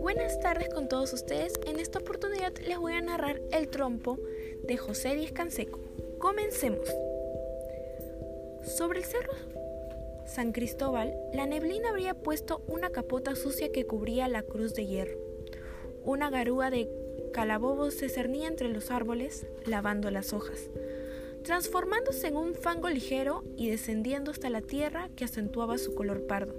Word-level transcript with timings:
Buenas 0.00 0.40
tardes 0.40 0.68
con 0.70 0.88
todos 0.88 1.12
ustedes. 1.12 1.52
En 1.66 1.78
esta 1.78 1.98
oportunidad 1.98 2.52
les 2.66 2.78
voy 2.78 2.94
a 2.94 3.00
narrar 3.00 3.40
El 3.52 3.68
trompo 3.68 4.18
de 4.62 4.76
José 4.76 5.14
Díez. 5.14 5.32
Comencemos. 6.18 6.88
Sobre 8.62 9.00
el 9.00 9.04
cerro 9.04 9.32
San 10.26 10.52
Cristóbal, 10.52 11.14
la 11.34 11.46
neblina 11.46 11.90
habría 11.90 12.14
puesto 12.14 12.62
una 12.66 12.90
capota 12.90 13.34
sucia 13.34 13.70
que 13.70 13.86
cubría 13.86 14.28
la 14.28 14.42
cruz 14.42 14.74
de 14.74 14.86
hierro. 14.86 15.18
Una 16.02 16.30
garúa 16.30 16.70
de 16.70 16.88
calabobos 17.32 17.94
se 17.94 18.08
cernía 18.08 18.48
entre 18.48 18.68
los 18.68 18.90
árboles, 18.90 19.46
lavando 19.66 20.10
las 20.10 20.32
hojas, 20.32 20.70
transformándose 21.44 22.26
en 22.26 22.36
un 22.36 22.54
fango 22.54 22.88
ligero 22.88 23.44
y 23.56 23.70
descendiendo 23.70 24.30
hasta 24.30 24.50
la 24.50 24.62
tierra 24.62 25.10
que 25.14 25.26
acentuaba 25.26 25.78
su 25.78 25.94
color 25.94 26.26
pardo. 26.26 26.54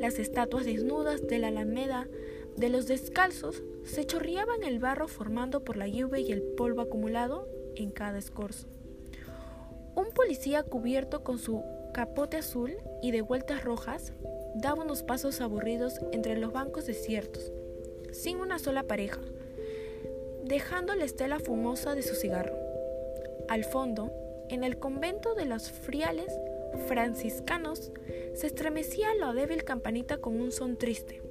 Las 0.00 0.18
estatuas 0.18 0.66
desnudas 0.66 1.26
de 1.26 1.38
la 1.38 1.48
alameda 1.48 2.08
de 2.56 2.68
los 2.68 2.86
descalzos 2.88 3.62
se 3.84 4.04
chorreaban 4.04 4.64
el 4.64 4.80
barro 4.80 5.06
formando 5.06 5.62
por 5.62 5.76
la 5.76 5.86
lluvia 5.86 6.18
y 6.18 6.32
el 6.32 6.42
polvo 6.42 6.82
acumulado 6.82 7.48
en 7.76 7.90
cada 7.90 8.18
escorzo. 8.18 8.66
Un 9.94 10.10
policía 10.12 10.64
cubierto 10.64 11.22
con 11.22 11.38
su 11.38 11.62
capote 11.94 12.38
azul 12.38 12.72
y 13.02 13.12
de 13.12 13.22
vueltas 13.22 13.62
rojas 13.62 14.12
daba 14.56 14.82
unos 14.82 15.04
pasos 15.04 15.40
aburridos 15.40 16.00
entre 16.12 16.36
los 16.36 16.52
bancos 16.52 16.86
desiertos, 16.86 17.52
sin 18.10 18.38
una 18.38 18.58
sola 18.58 18.82
pareja, 18.82 19.20
dejando 20.44 20.94
la 20.94 21.04
estela 21.04 21.38
fumosa 21.38 21.94
de 21.94 22.02
su 22.02 22.14
cigarro. 22.14 22.65
Al 23.48 23.64
fondo, 23.64 24.10
en 24.48 24.64
el 24.64 24.78
convento 24.78 25.34
de 25.34 25.44
los 25.44 25.70
friales 25.70 26.32
franciscanos, 26.86 27.92
se 28.34 28.46
estremecía 28.46 29.14
la 29.14 29.32
débil 29.32 29.64
campanita 29.64 30.18
con 30.18 30.40
un 30.40 30.52
son 30.52 30.76
triste. 30.76 31.22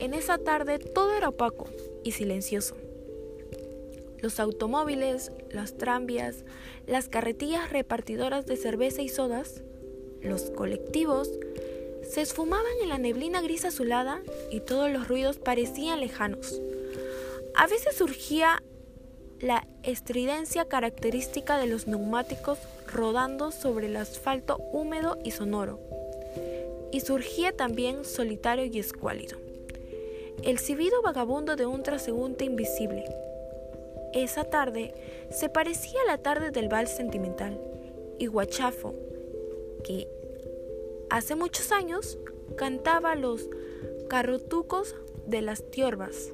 En 0.00 0.14
esa 0.14 0.38
tarde 0.38 0.78
todo 0.78 1.14
era 1.14 1.28
opaco 1.28 1.66
y 2.02 2.12
silencioso. 2.12 2.76
Los 4.20 4.40
automóviles, 4.40 5.32
las 5.50 5.76
tranvías, 5.76 6.44
las 6.86 7.08
carretillas 7.08 7.70
repartidoras 7.70 8.46
de 8.46 8.56
cerveza 8.56 9.02
y 9.02 9.08
sodas, 9.08 9.62
los 10.20 10.50
colectivos, 10.50 11.30
se 12.08 12.20
esfumaban 12.20 12.72
en 12.82 12.88
la 12.88 12.98
neblina 12.98 13.40
gris 13.40 13.64
azulada 13.64 14.22
y 14.50 14.60
todos 14.60 14.90
los 14.90 15.08
ruidos 15.08 15.38
parecían 15.38 16.00
lejanos. 16.00 16.60
A 17.54 17.66
veces 17.66 17.96
surgía 17.96 18.61
la 19.42 19.66
estridencia 19.82 20.64
característica 20.64 21.58
de 21.58 21.66
los 21.66 21.86
neumáticos 21.86 22.58
rodando 22.86 23.50
sobre 23.50 23.88
el 23.88 23.96
asfalto 23.96 24.58
húmedo 24.72 25.18
y 25.24 25.32
sonoro, 25.32 25.78
y 26.90 27.00
surgía 27.00 27.52
también 27.52 28.04
solitario 28.04 28.64
y 28.64 28.78
escuálido 28.78 29.38
el 30.42 30.58
silbido 30.58 31.02
vagabundo 31.02 31.56
de 31.56 31.66
un 31.66 31.82
transeúnte 31.82 32.44
invisible. 32.44 33.04
Esa 34.12 34.44
tarde 34.44 34.94
se 35.30 35.48
parecía 35.48 36.00
a 36.02 36.10
la 36.10 36.18
tarde 36.18 36.50
del 36.50 36.68
vals 36.68 36.90
sentimental 36.90 37.58
y 38.18 38.26
Guachafo, 38.26 38.94
que 39.84 40.08
hace 41.10 41.34
muchos 41.34 41.72
años 41.72 42.18
cantaba 42.56 43.14
los 43.14 43.48
carrotucos 44.08 44.94
de 45.26 45.42
las 45.42 45.70
tiorbas. 45.70 46.32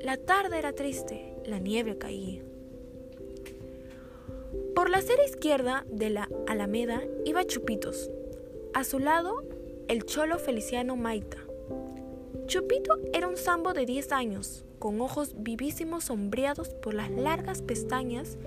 La 0.00 0.16
tarde 0.16 0.58
era 0.58 0.72
triste, 0.72 1.29
la 1.46 1.58
nieve 1.58 1.98
caía. 1.98 2.42
Por 4.74 4.88
la 4.88 4.98
acera 4.98 5.24
izquierda 5.24 5.84
de 5.90 6.10
la 6.10 6.28
Alameda 6.46 7.02
iba 7.24 7.44
Chupitos. 7.44 8.10
A 8.72 8.84
su 8.84 8.98
lado, 8.98 9.42
el 9.88 10.04
cholo 10.04 10.38
Feliciano 10.38 10.96
Maita. 10.96 11.38
Chupito 12.46 12.98
era 13.12 13.28
un 13.28 13.36
sambo 13.36 13.72
de 13.72 13.86
10 13.86 14.12
años, 14.12 14.64
con 14.78 15.00
ojos 15.00 15.34
vivísimos 15.36 16.04
sombreados 16.04 16.70
por 16.70 16.94
las 16.94 17.10
largas 17.10 17.62
pestañas 17.62 18.38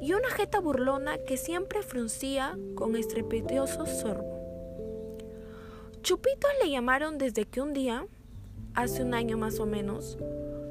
y 0.00 0.14
una 0.14 0.30
jeta 0.30 0.60
burlona 0.60 1.18
que 1.18 1.36
siempre 1.36 1.82
fruncía 1.82 2.58
con 2.74 2.96
estrepitoso 2.96 3.86
sorbo. 3.86 4.40
Chupito 6.02 6.48
le 6.62 6.70
llamaron 6.70 7.18
desde 7.18 7.44
que 7.44 7.60
un 7.60 7.72
día, 7.72 8.06
hace 8.74 9.02
un 9.02 9.14
año 9.14 9.38
más 9.38 9.60
o 9.60 9.66
menos, 9.66 10.18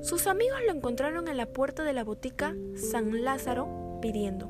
sus 0.02 0.28
amigos 0.28 0.60
lo 0.66 0.74
encontraron 0.74 1.28
en 1.28 1.38
la 1.38 1.46
puerta 1.46 1.84
de 1.84 1.94
la 1.94 2.04
botica 2.04 2.56
San 2.76 3.24
Lázaro 3.24 4.00
pidiendo, 4.02 4.50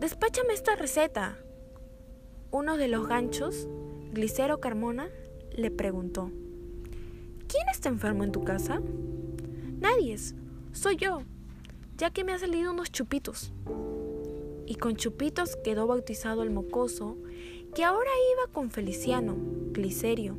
Despáchame 0.00 0.54
esta 0.54 0.76
receta. 0.76 1.36
Uno 2.50 2.78
de 2.78 2.88
los 2.88 3.06
ganchos, 3.06 3.68
Glicero 4.12 4.58
Carmona, 4.58 5.10
le 5.52 5.70
preguntó. 5.70 6.30
¿Quién 7.46 7.68
está 7.70 7.90
enfermo 7.90 8.24
en 8.24 8.32
tu 8.32 8.42
casa? 8.42 8.80
Nadie, 9.78 10.16
soy 10.72 10.96
yo, 10.96 11.22
ya 11.98 12.10
que 12.10 12.24
me 12.24 12.32
ha 12.32 12.38
salido 12.38 12.72
unos 12.72 12.90
chupitos. 12.90 13.52
Y 14.64 14.76
con 14.76 14.96
chupitos 14.96 15.56
quedó 15.56 15.86
bautizado 15.86 16.42
el 16.42 16.50
mocoso, 16.50 17.18
que 17.74 17.84
ahora 17.84 18.10
iba 18.32 18.52
con 18.52 18.70
Feliciano, 18.70 19.36
Glicerio, 19.72 20.38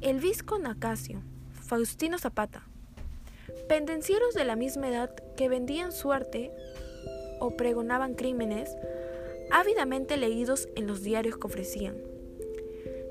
el 0.00 0.20
visco 0.20 0.60
Nacasio, 0.60 1.22
Faustino 1.50 2.18
Zapata, 2.18 2.68
pendencieros 3.68 4.34
de 4.34 4.44
la 4.44 4.56
misma 4.56 4.88
edad 4.88 5.14
que 5.36 5.48
vendían 5.48 5.92
suerte 5.92 6.52
o 7.40 7.56
pregonaban 7.56 8.14
crímenes 8.14 8.76
ávidamente 9.50 10.16
leídos 10.16 10.68
en 10.76 10.86
los 10.86 11.02
diarios 11.02 11.36
que 11.36 11.46
ofrecían. 11.46 11.96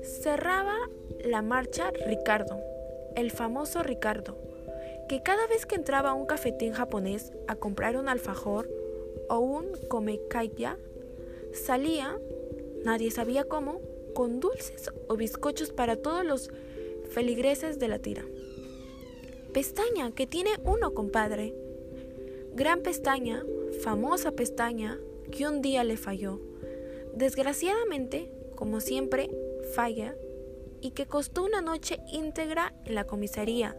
Cerraba 0.02 0.76
la 1.24 1.42
marcha 1.42 1.92
Ricardo, 2.06 2.60
el 3.14 3.30
famoso 3.30 3.82
Ricardo, 3.82 4.36
que 5.08 5.22
cada 5.22 5.46
vez 5.46 5.66
que 5.66 5.76
entraba 5.76 6.10
a 6.10 6.14
un 6.14 6.26
cafetín 6.26 6.72
japonés 6.72 7.32
a 7.46 7.54
comprar 7.54 7.96
un 7.96 8.08
alfajor 8.08 8.68
o 9.28 9.38
un 9.38 9.66
komekaya, 9.88 10.78
salía, 11.52 12.18
nadie 12.84 13.10
sabía 13.10 13.44
cómo, 13.44 13.80
con 14.14 14.40
dulces 14.40 14.90
o 15.08 15.16
bizcochos 15.16 15.70
para 15.70 15.96
todos 15.96 16.24
los 16.24 16.50
feligreses 17.10 17.78
de 17.78 17.88
la 17.88 17.98
tira. 17.98 18.24
Pestaña, 19.52 20.12
que 20.12 20.26
tiene 20.26 20.50
uno, 20.64 20.94
compadre. 20.94 21.54
Gran 22.54 22.80
pestaña, 22.80 23.44
famosa 23.82 24.32
pestaña, 24.32 24.98
que 25.30 25.46
un 25.46 25.60
día 25.60 25.84
le 25.84 25.98
falló. 25.98 26.40
Desgraciadamente, 27.14 28.32
como 28.54 28.80
siempre, 28.80 29.30
falla 29.74 30.16
y 30.80 30.92
que 30.92 31.06
costó 31.06 31.44
una 31.44 31.60
noche 31.60 31.98
íntegra 32.10 32.72
en 32.86 32.94
la 32.94 33.04
comisaría, 33.04 33.76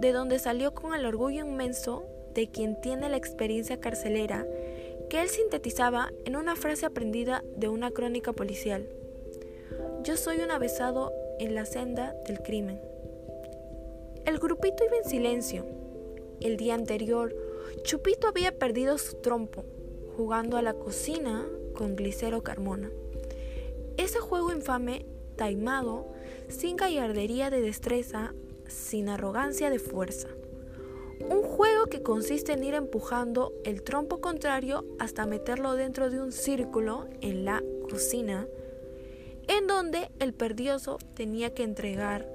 de 0.00 0.10
donde 0.10 0.40
salió 0.40 0.74
con 0.74 0.94
el 0.94 1.06
orgullo 1.06 1.46
inmenso 1.46 2.04
de 2.34 2.50
quien 2.50 2.80
tiene 2.80 3.08
la 3.08 3.16
experiencia 3.16 3.78
carcelera 3.78 4.44
que 5.08 5.22
él 5.22 5.28
sintetizaba 5.28 6.10
en 6.24 6.34
una 6.34 6.56
frase 6.56 6.86
aprendida 6.86 7.44
de 7.56 7.68
una 7.68 7.92
crónica 7.92 8.32
policial. 8.32 8.88
Yo 10.02 10.16
soy 10.16 10.40
un 10.40 10.50
avesado 10.50 11.12
en 11.38 11.54
la 11.54 11.66
senda 11.66 12.14
del 12.26 12.40
crimen. 12.40 12.93
El 14.24 14.38
grupito 14.38 14.82
iba 14.82 14.96
en 14.96 15.04
silencio. 15.04 15.66
El 16.40 16.56
día 16.56 16.74
anterior, 16.74 17.36
Chupito 17.82 18.26
había 18.26 18.58
perdido 18.58 18.96
su 18.96 19.16
trompo, 19.16 19.66
jugando 20.16 20.56
a 20.56 20.62
la 20.62 20.72
cocina 20.72 21.46
con 21.74 21.94
Glicero 21.94 22.42
Carmona. 22.42 22.90
Ese 23.98 24.20
juego 24.20 24.50
infame, 24.50 25.04
taimado, 25.36 26.06
sin 26.48 26.76
gallardería 26.76 27.50
de 27.50 27.60
destreza, 27.60 28.32
sin 28.66 29.10
arrogancia 29.10 29.68
de 29.68 29.78
fuerza. 29.78 30.28
Un 31.20 31.42
juego 31.42 31.86
que 31.86 32.02
consiste 32.02 32.52
en 32.52 32.64
ir 32.64 32.72
empujando 32.72 33.52
el 33.64 33.82
trompo 33.82 34.22
contrario 34.22 34.86
hasta 34.98 35.26
meterlo 35.26 35.74
dentro 35.74 36.08
de 36.08 36.22
un 36.22 36.32
círculo 36.32 37.08
en 37.20 37.44
la 37.44 37.62
cocina, 37.90 38.48
en 39.48 39.66
donde 39.66 40.10
el 40.18 40.32
perdioso 40.32 40.96
tenía 41.12 41.52
que 41.52 41.62
entregar 41.62 42.26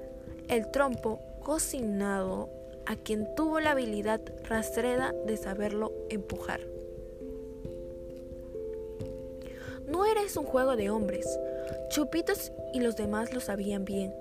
el 0.46 0.70
trompo 0.70 1.18
cocinado 1.40 2.48
a 2.86 2.96
quien 2.96 3.34
tuvo 3.34 3.60
la 3.60 3.72
habilidad 3.72 4.20
rastrera 4.48 5.14
de 5.26 5.36
saberlo 5.36 5.92
empujar. 6.08 6.60
No 9.86 10.06
eres 10.06 10.36
un 10.36 10.44
juego 10.44 10.76
de 10.76 10.90
hombres, 10.90 11.26
Chupitos 11.88 12.52
y 12.72 12.80
los 12.80 12.96
demás 12.96 13.34
lo 13.34 13.40
sabían 13.40 13.84
bien, 13.84 14.14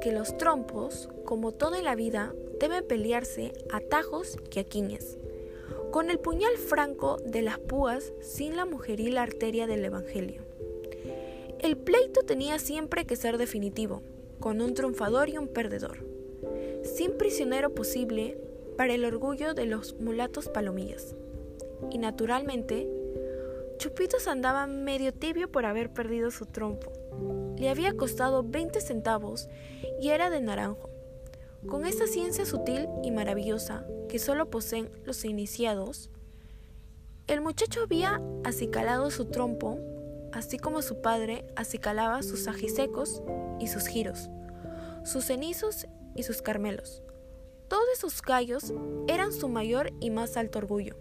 que 0.00 0.12
los 0.12 0.36
trompos, 0.38 1.10
como 1.24 1.52
todo 1.52 1.76
en 1.76 1.84
la 1.84 1.94
vida, 1.94 2.32
deben 2.58 2.86
pelearse 2.86 3.52
a 3.70 3.80
tajos 3.80 4.36
y 4.50 4.58
a 4.58 4.64
quiñes, 4.64 5.18
con 5.90 6.10
el 6.10 6.18
puñal 6.18 6.56
franco 6.56 7.18
de 7.24 7.42
las 7.42 7.58
púas 7.58 8.12
sin 8.20 8.56
la 8.56 8.64
mujeril 8.64 9.18
arteria 9.18 9.66
del 9.66 9.84
Evangelio. 9.84 10.42
El 11.60 11.76
pleito 11.76 12.22
tenía 12.22 12.58
siempre 12.58 13.04
que 13.04 13.16
ser 13.16 13.36
definitivo, 13.36 14.02
con 14.40 14.60
un 14.60 14.74
triunfador 14.74 15.28
y 15.28 15.38
un 15.38 15.48
perdedor, 15.48 16.04
sin 16.82 17.12
prisionero 17.12 17.74
posible 17.74 18.38
para 18.76 18.94
el 18.94 19.04
orgullo 19.04 19.54
de 19.54 19.66
los 19.66 19.98
mulatos 20.00 20.48
palomillas. 20.48 21.16
Y 21.90 21.98
naturalmente, 21.98 22.88
Chupitos 23.78 24.26
andaba 24.26 24.66
medio 24.66 25.12
tibio 25.12 25.50
por 25.50 25.64
haber 25.64 25.92
perdido 25.92 26.30
su 26.30 26.46
trompo. 26.46 26.92
Le 27.56 27.68
había 27.70 27.96
costado 27.96 28.42
20 28.42 28.80
centavos 28.80 29.48
y 30.00 30.10
era 30.10 30.30
de 30.30 30.40
naranjo. 30.40 30.90
Con 31.66 31.86
esa 31.86 32.06
ciencia 32.06 32.44
sutil 32.44 32.88
y 33.02 33.10
maravillosa 33.10 33.86
que 34.08 34.18
solo 34.18 34.50
poseen 34.50 34.90
los 35.04 35.24
iniciados, 35.24 36.10
el 37.26 37.40
muchacho 37.40 37.82
había 37.82 38.22
acicalado 38.42 39.10
su 39.10 39.26
trompo, 39.26 39.78
así 40.38 40.56
como 40.56 40.82
su 40.82 41.02
padre 41.02 41.44
acicalaba 41.56 42.22
sus 42.22 42.46
ajisecos 42.46 43.24
y 43.58 43.66
sus 43.66 43.88
giros, 43.88 44.30
sus 45.04 45.24
cenizos 45.24 45.88
y 46.14 46.22
sus 46.22 46.42
carmelos. 46.42 47.02
Todos 47.66 47.84
esos 47.92 48.22
gallos 48.22 48.72
eran 49.08 49.32
su 49.32 49.48
mayor 49.48 49.92
y 49.98 50.10
más 50.10 50.36
alto 50.36 50.60
orgullo. 50.60 50.96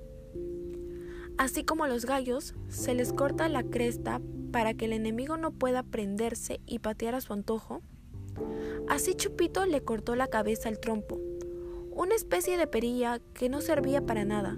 Así 1.38 1.64
como 1.64 1.84
a 1.84 1.88
los 1.88 2.06
gallos, 2.06 2.56
se 2.68 2.96
les 2.96 3.14
corta 3.14 3.48
la 3.48 3.62
cresta 3.62 4.22
para 4.52 4.74
que 4.74 4.86
el 4.86 4.94
enemigo 4.94 5.38
no 5.38 5.52
pueda 5.52 5.84
prenderse 5.84 6.60
y 6.66 6.80
patear 6.80 7.14
a 7.14 7.22
su 7.22 7.32
antojo. 7.32 7.84
Así 8.90 9.14
Chupito 9.14 9.68
le 9.68 9.84
cortó 9.84 10.16
la 10.16 10.28
cabeza 10.28 10.68
al 10.68 10.80
trompo, 10.80 11.20
una 11.92 12.16
especie 12.16 12.58
de 12.58 12.66
perilla 12.66 13.20
que 13.36 13.50
no 13.50 13.62
servía 13.62 14.04
para 14.04 14.26
nada. 14.26 14.58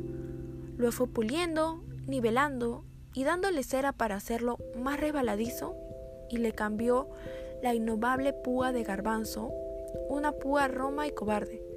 Lo 0.78 0.94
fue 0.94 1.08
puliendo, 1.08 1.84
nivelando 2.08 2.86
y 3.14 3.24
dándole 3.24 3.64
cera 3.64 3.94
para 3.94 4.16
hacerlo 4.16 4.58
más 4.76 5.00
resbaladizo 5.00 5.76
y 6.30 6.38
le 6.38 6.54
cambió 6.54 7.10
la 7.62 7.74
innovable 7.74 8.34
púa 8.34 8.72
de 8.72 8.84
garbanzo, 8.84 9.52
una 10.10 10.32
púa 10.32 10.68
roma 10.68 11.08
y 11.08 11.12
cobarde 11.12 11.70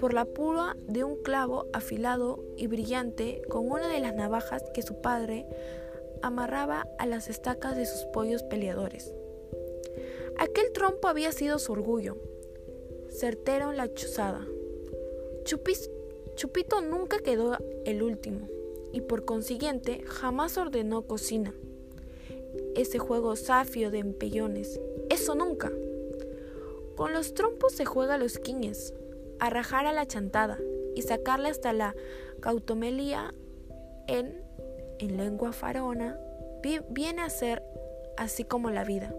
por 0.00 0.14
la 0.14 0.24
púa 0.24 0.76
de 0.88 1.04
un 1.04 1.22
clavo 1.22 1.66
afilado 1.74 2.42
y 2.56 2.66
brillante 2.68 3.42
con 3.50 3.70
una 3.70 3.86
de 3.86 4.00
las 4.00 4.14
navajas 4.14 4.64
que 4.72 4.80
su 4.80 5.02
padre 5.02 5.46
amarraba 6.22 6.88
a 6.98 7.04
las 7.04 7.28
estacas 7.28 7.76
de 7.76 7.84
sus 7.84 8.06
pollos 8.06 8.42
peleadores. 8.42 9.12
Aquel 10.38 10.72
trompo 10.72 11.08
había 11.08 11.32
sido 11.32 11.58
su 11.58 11.72
orgullo, 11.72 12.16
certero 13.10 13.70
en 13.70 13.76
la 13.76 13.92
chuzada. 13.92 14.46
Chupito 15.44 16.80
nunca 16.80 17.18
quedó 17.18 17.58
el 17.84 18.02
último 18.02 18.48
y 18.92 19.00
por 19.02 19.24
consiguiente 19.24 20.02
jamás 20.06 20.58
ordenó 20.58 21.02
cocina. 21.02 21.54
Ese 22.74 22.98
juego 22.98 23.36
safio 23.36 23.90
de 23.90 23.98
empellones, 23.98 24.80
eso 25.08 25.34
nunca. 25.34 25.70
Con 26.96 27.12
los 27.12 27.34
trompos 27.34 27.72
se 27.72 27.84
juega 27.84 28.18
los 28.18 28.38
quiñes, 28.38 28.94
a 29.38 29.50
rajar 29.50 29.86
a 29.86 29.92
la 29.92 30.06
chantada 30.06 30.58
y 30.94 31.02
sacarle 31.02 31.48
hasta 31.48 31.72
la 31.72 31.94
cautomelía 32.40 33.34
en, 34.06 34.42
en 34.98 35.16
lengua 35.16 35.52
farona, 35.52 36.18
viene 36.90 37.22
a 37.22 37.30
ser 37.30 37.62
así 38.16 38.44
como 38.44 38.70
la 38.70 38.84
vida. 38.84 39.14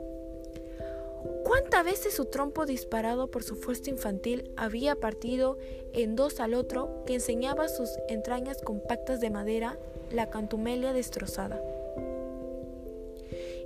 ¿Cuántas 1.52 1.84
veces 1.84 2.14
su 2.14 2.24
trompo 2.24 2.66
disparado 2.66 3.28
por 3.28 3.44
su 3.44 3.58
fuerza 3.58 3.90
infantil 3.90 4.54
había 4.56 4.96
partido 4.96 5.58
en 5.92 6.16
dos 6.16 6.40
al 6.40 6.54
otro 6.54 7.04
que 7.06 7.16
enseñaba 7.16 7.68
sus 7.68 7.90
entrañas 8.08 8.62
compactas 8.62 9.20
de 9.20 9.32
madera 9.32 9.78
la 10.14 10.30
cantumelia 10.30 10.94
destrozada? 10.94 11.62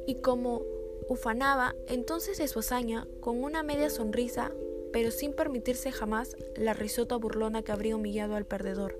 Y 0.08 0.16
como 0.16 0.64
ufanaba 1.10 1.76
entonces 1.88 2.40
de 2.40 2.48
su 2.48 2.58
hazaña 2.58 3.08
con 3.20 3.44
una 3.44 3.62
media 3.62 3.92
sonrisa 3.92 4.52
pero 4.92 5.12
sin 5.12 5.34
permitirse 5.34 5.92
jamás 5.92 6.36
la 6.56 6.74
risota 6.74 7.18
burlona 7.18 7.62
que 7.62 7.72
habría 7.72 7.98
humillado 7.98 8.36
al 8.36 8.48
perdedor. 8.48 8.98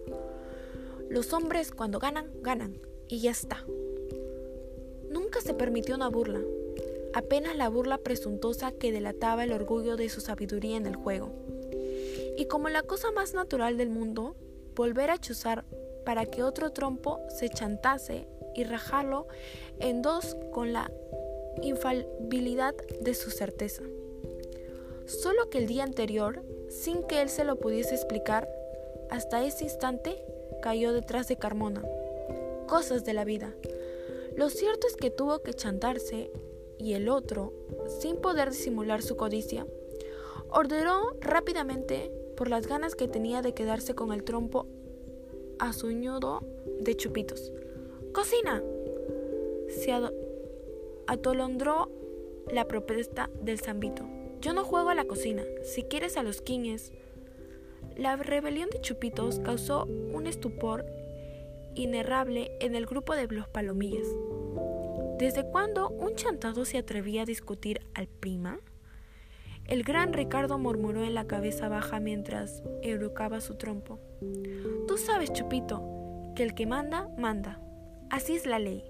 Los 1.10 1.34
hombres 1.34 1.72
cuando 1.72 1.98
ganan, 1.98 2.30
ganan, 2.44 2.80
y 3.08 3.20
ya 3.20 3.32
está. 3.32 3.66
Nunca 5.10 5.42
se 5.42 5.56
permitió 5.56 5.96
una 5.96 6.10
burla, 6.10 6.42
apenas 7.16 7.56
la 7.56 7.70
burla 7.70 7.98
presuntuosa 7.98 8.74
que 8.74 8.92
delataba 8.92 9.46
el 9.46 9.54
orgullo 9.54 9.96
de 9.96 10.10
su 10.10 10.20
sabiduría 10.20 10.76
en 10.76 10.86
el 10.86 10.98
juego. 10.98 11.32
Y 12.38 12.46
como 12.48 12.68
la 12.68 12.84
cosa 12.84 13.10
más 13.12 13.34
natural 13.34 13.78
del 13.78 13.90
mundo, 13.90 14.36
volver 14.76 15.10
a 15.10 15.18
chuzar 15.18 15.64
para 16.06 16.26
que 16.26 16.44
otro 16.44 16.74
trompo 16.74 17.22
se 17.30 17.48
chantase 17.48 18.28
y 18.54 18.66
rajarlo 18.66 19.28
en 19.80 20.02
dos 20.02 20.36
con 20.52 20.74
la 20.74 20.92
infalibilidad 21.62 22.76
de 23.00 23.14
su 23.14 23.32
certeza. 23.32 23.84
Solo 25.06 25.50
que 25.50 25.60
el 25.60 25.68
día 25.68 25.86
anterior, 25.86 26.44
sin 26.68 27.02
que 27.04 27.22
él 27.22 27.30
se 27.30 27.46
lo 27.46 27.56
pudiese 27.56 27.96
explicar, 27.96 28.50
hasta 29.10 29.46
ese 29.46 29.64
instante 29.64 30.22
cayó 30.62 30.92
detrás 30.92 31.30
de 31.30 31.38
Carmona. 31.38 31.82
Cosas 32.68 33.06
de 33.06 33.14
la 33.14 33.24
vida. 33.24 33.54
Lo 34.36 34.50
cierto 34.50 34.86
es 34.88 34.98
que 34.98 35.12
tuvo 35.12 35.40
que 35.44 35.54
chantarse 35.54 36.30
y 36.78 36.94
el 36.94 37.10
otro, 37.10 37.54
sin 38.00 38.18
poder 38.18 38.52
disimular 38.52 39.02
su 39.02 39.16
codicia, 39.16 39.66
ordenó 40.50 41.12
rápidamente, 41.22 42.12
por 42.36 42.50
las 42.50 42.68
ganas 42.68 42.96
que 42.96 43.08
tenía 43.08 43.42
de 43.42 43.54
quedarse 43.54 43.96
con 43.96 44.12
el 44.12 44.24
trompo 44.24 44.68
azuñudo 45.60 46.42
de 46.82 46.96
chupitos. 46.96 47.52
¡Cocina! 48.14 48.62
Se 49.70 49.94
atolondró 51.08 51.90
la 52.52 52.68
propuesta 52.68 53.30
del 53.42 53.60
zambito. 53.60 54.08
Yo 54.42 54.54
no 54.54 54.64
juego 54.64 54.90
a 54.90 54.96
la 54.96 55.06
cocina, 55.06 55.44
si 55.64 55.84
quieres 55.84 56.18
a 56.18 56.24
los 56.24 56.42
quiñes. 56.42 56.92
La 57.96 58.16
rebelión 58.18 58.70
de 58.70 58.82
Chupitos 58.82 59.40
causó 59.40 59.86
un 59.86 60.28
estupor 60.28 60.86
inerrable 61.76 62.52
en 62.60 62.76
el 62.76 62.86
grupo 62.86 63.16
de 63.16 63.28
los 63.28 63.48
palomillas. 63.48 64.08
¿Desde 65.26 65.44
cuándo 65.44 65.90
un 65.90 66.14
chantado 66.14 66.66
se 66.66 66.78
atrevía 66.78 67.24
a 67.24 67.26
discutir 67.26 67.82
al 67.96 68.08
prima? 68.08 68.60
El 69.66 69.82
gran 69.82 70.14
Ricardo 70.14 70.60
murmuró 70.60 71.04
en 71.04 71.16
la 71.16 71.26
cabeza 71.26 71.68
baja 71.68 72.00
mientras 72.00 72.62
educaba 72.84 73.42
su 73.42 73.56
trompo. 73.56 74.00
Tú 74.88 75.00
sabes, 75.00 75.34
Chupito, 75.34 75.82
que 76.36 76.44
el 76.44 76.54
que 76.54 76.68
manda, 76.68 77.10
manda. 77.18 77.60
Así 78.12 78.36
es 78.36 78.46
la 78.46 78.60
ley. 78.60 78.84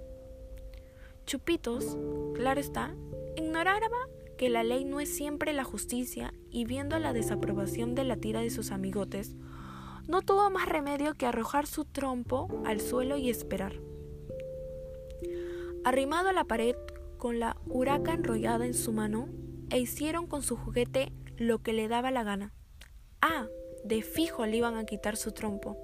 Chupitos, 1.25 1.97
claro 2.33 2.59
está, 2.59 2.93
ignoraba 3.37 4.09
que 4.37 4.49
la 4.49 4.65
ley 4.65 4.83
no 4.83 4.99
es 4.99 5.15
siempre 5.15 5.53
la 5.53 5.63
justicia 5.63 6.33
y 6.51 6.65
viendo 6.65 6.99
la 6.99 7.13
desaprobación 7.13 7.95
de 7.95 8.03
la 8.03 8.17
tira 8.17 8.41
de 8.41 8.49
sus 8.49 8.71
amigotes, 8.71 9.37
no 10.05 10.21
tuvo 10.21 10.49
más 10.49 10.67
remedio 10.67 11.13
que 11.13 11.27
arrojar 11.27 11.65
su 11.65 11.85
trompo 11.85 12.61
al 12.65 12.81
suelo 12.81 13.15
y 13.15 13.29
esperar. 13.29 13.79
Arrimado 15.85 16.29
a 16.29 16.33
la 16.33 16.45
pared 16.45 16.75
con 17.19 17.39
la 17.39 17.57
huraca 17.67 18.11
enrollada 18.11 18.65
en 18.65 18.73
su 18.73 18.91
mano, 18.91 19.29
e 19.69 19.77
hicieron 19.77 20.25
con 20.25 20.41
su 20.41 20.57
juguete 20.57 21.11
lo 21.37 21.59
que 21.59 21.73
le 21.73 21.87
daba 21.87 22.09
la 22.09 22.23
gana. 22.23 22.53
Ah, 23.21 23.45
de 23.83 24.01
fijo 24.01 24.47
le 24.47 24.57
iban 24.57 24.77
a 24.77 24.85
quitar 24.85 25.15
su 25.15 25.31
trompo. 25.31 25.77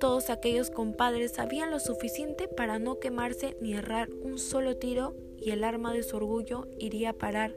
Todos 0.00 0.28
aquellos 0.28 0.70
compadres 0.70 1.34
sabían 1.34 1.70
lo 1.70 1.78
suficiente 1.78 2.48
para 2.48 2.80
no 2.80 2.98
quemarse 2.98 3.56
ni 3.60 3.74
errar 3.74 4.10
un 4.10 4.40
solo 4.40 4.76
tiro 4.76 5.14
y 5.38 5.52
el 5.52 5.62
arma 5.62 5.92
de 5.92 6.02
su 6.02 6.16
orgullo 6.16 6.66
iría 6.80 7.10
a 7.10 7.12
parar 7.12 7.54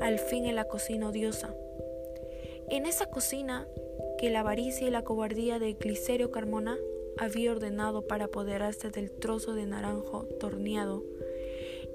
al 0.00 0.20
fin 0.20 0.46
en 0.46 0.54
la 0.54 0.68
cocina 0.68 1.08
odiosa. 1.08 1.56
En 2.70 2.86
esa 2.86 3.06
cocina 3.06 3.66
que 4.16 4.30
la 4.30 4.40
avaricia 4.40 4.86
y 4.86 4.92
la 4.92 5.02
cobardía 5.02 5.58
de 5.58 5.72
Glicerio 5.72 6.30
Carmona 6.30 6.78
había 7.18 7.52
ordenado 7.52 8.06
para 8.06 8.26
apoderarse 8.26 8.90
del 8.90 9.10
trozo 9.10 9.54
de 9.54 9.66
naranjo 9.66 10.24
torneado, 10.40 11.04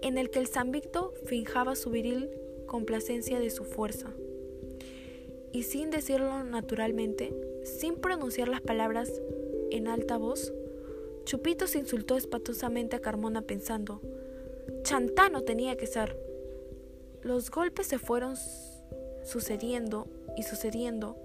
en 0.01 0.17
el 0.17 0.29
que 0.29 0.39
el 0.39 0.47
Víctor 0.71 1.13
finjaba 1.25 1.75
su 1.75 1.89
viril 1.89 2.29
complacencia 2.65 3.39
de 3.39 3.49
su 3.49 3.63
fuerza. 3.63 4.13
Y 5.51 5.63
sin 5.63 5.89
decirlo 5.89 6.43
naturalmente, 6.43 7.33
sin 7.63 7.95
pronunciar 7.95 8.47
las 8.47 8.61
palabras 8.61 9.11
en 9.71 9.87
alta 9.87 10.17
voz, 10.17 10.53
Chupito 11.25 11.67
se 11.67 11.79
insultó 11.79 12.15
espatosamente 12.15 12.95
a 12.95 13.01
Carmona 13.01 13.41
pensando, 13.41 14.01
Chantano 14.83 15.43
tenía 15.43 15.75
que 15.75 15.87
ser. 15.87 16.17
Los 17.21 17.51
golpes 17.51 17.87
se 17.87 17.99
fueron 17.99 18.35
sucediendo 19.23 20.07
y 20.37 20.43
sucediendo 20.43 21.17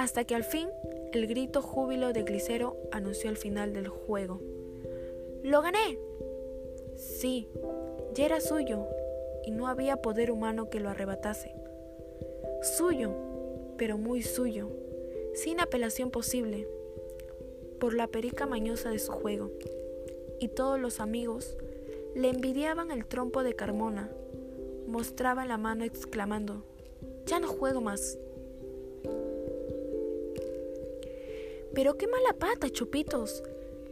hasta 0.00 0.24
que 0.24 0.34
al 0.34 0.44
fin 0.44 0.70
el 1.12 1.26
grito 1.26 1.60
júbilo 1.60 2.14
de 2.14 2.22
Glicero 2.22 2.74
anunció 2.90 3.28
el 3.28 3.36
final 3.36 3.74
del 3.74 3.88
juego. 3.88 4.40
¡Lo 5.42 5.60
gané! 5.60 5.98
Sí, 6.96 7.48
ya 8.14 8.24
era 8.24 8.40
suyo 8.40 8.86
y 9.44 9.50
no 9.50 9.66
había 9.66 9.98
poder 9.98 10.30
humano 10.30 10.70
que 10.70 10.80
lo 10.80 10.88
arrebatase. 10.88 11.52
Suyo, 12.62 13.12
pero 13.76 13.98
muy 13.98 14.22
suyo, 14.22 14.70
sin 15.34 15.60
apelación 15.60 16.10
posible, 16.10 16.66
por 17.78 17.92
la 17.92 18.06
perica 18.06 18.46
mañosa 18.46 18.88
de 18.88 19.00
su 19.00 19.12
juego. 19.12 19.50
Y 20.38 20.48
todos 20.48 20.80
los 20.80 21.00
amigos 21.00 21.58
le 22.14 22.30
envidiaban 22.30 22.90
el 22.90 23.04
trompo 23.04 23.42
de 23.42 23.54
Carmona. 23.54 24.10
Mostraba 24.86 25.44
la 25.44 25.58
mano 25.58 25.84
exclamando, 25.84 26.64
ya 27.26 27.38
no 27.38 27.48
juego 27.48 27.82
más. 27.82 28.18
Pero 31.74 31.96
qué 31.96 32.06
mala 32.06 32.32
pata, 32.38 32.68
chupitos. 32.70 33.42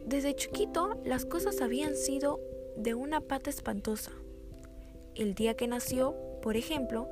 Desde 0.05 0.35
chiquito 0.35 0.99
las 1.05 1.25
cosas 1.25 1.61
habían 1.61 1.95
sido 1.95 2.39
de 2.75 2.93
una 2.93 3.21
pata 3.21 3.49
espantosa. 3.49 4.11
El 5.15 5.35
día 5.35 5.55
que 5.55 5.67
nació, 5.67 6.15
por 6.41 6.57
ejemplo, 6.57 7.07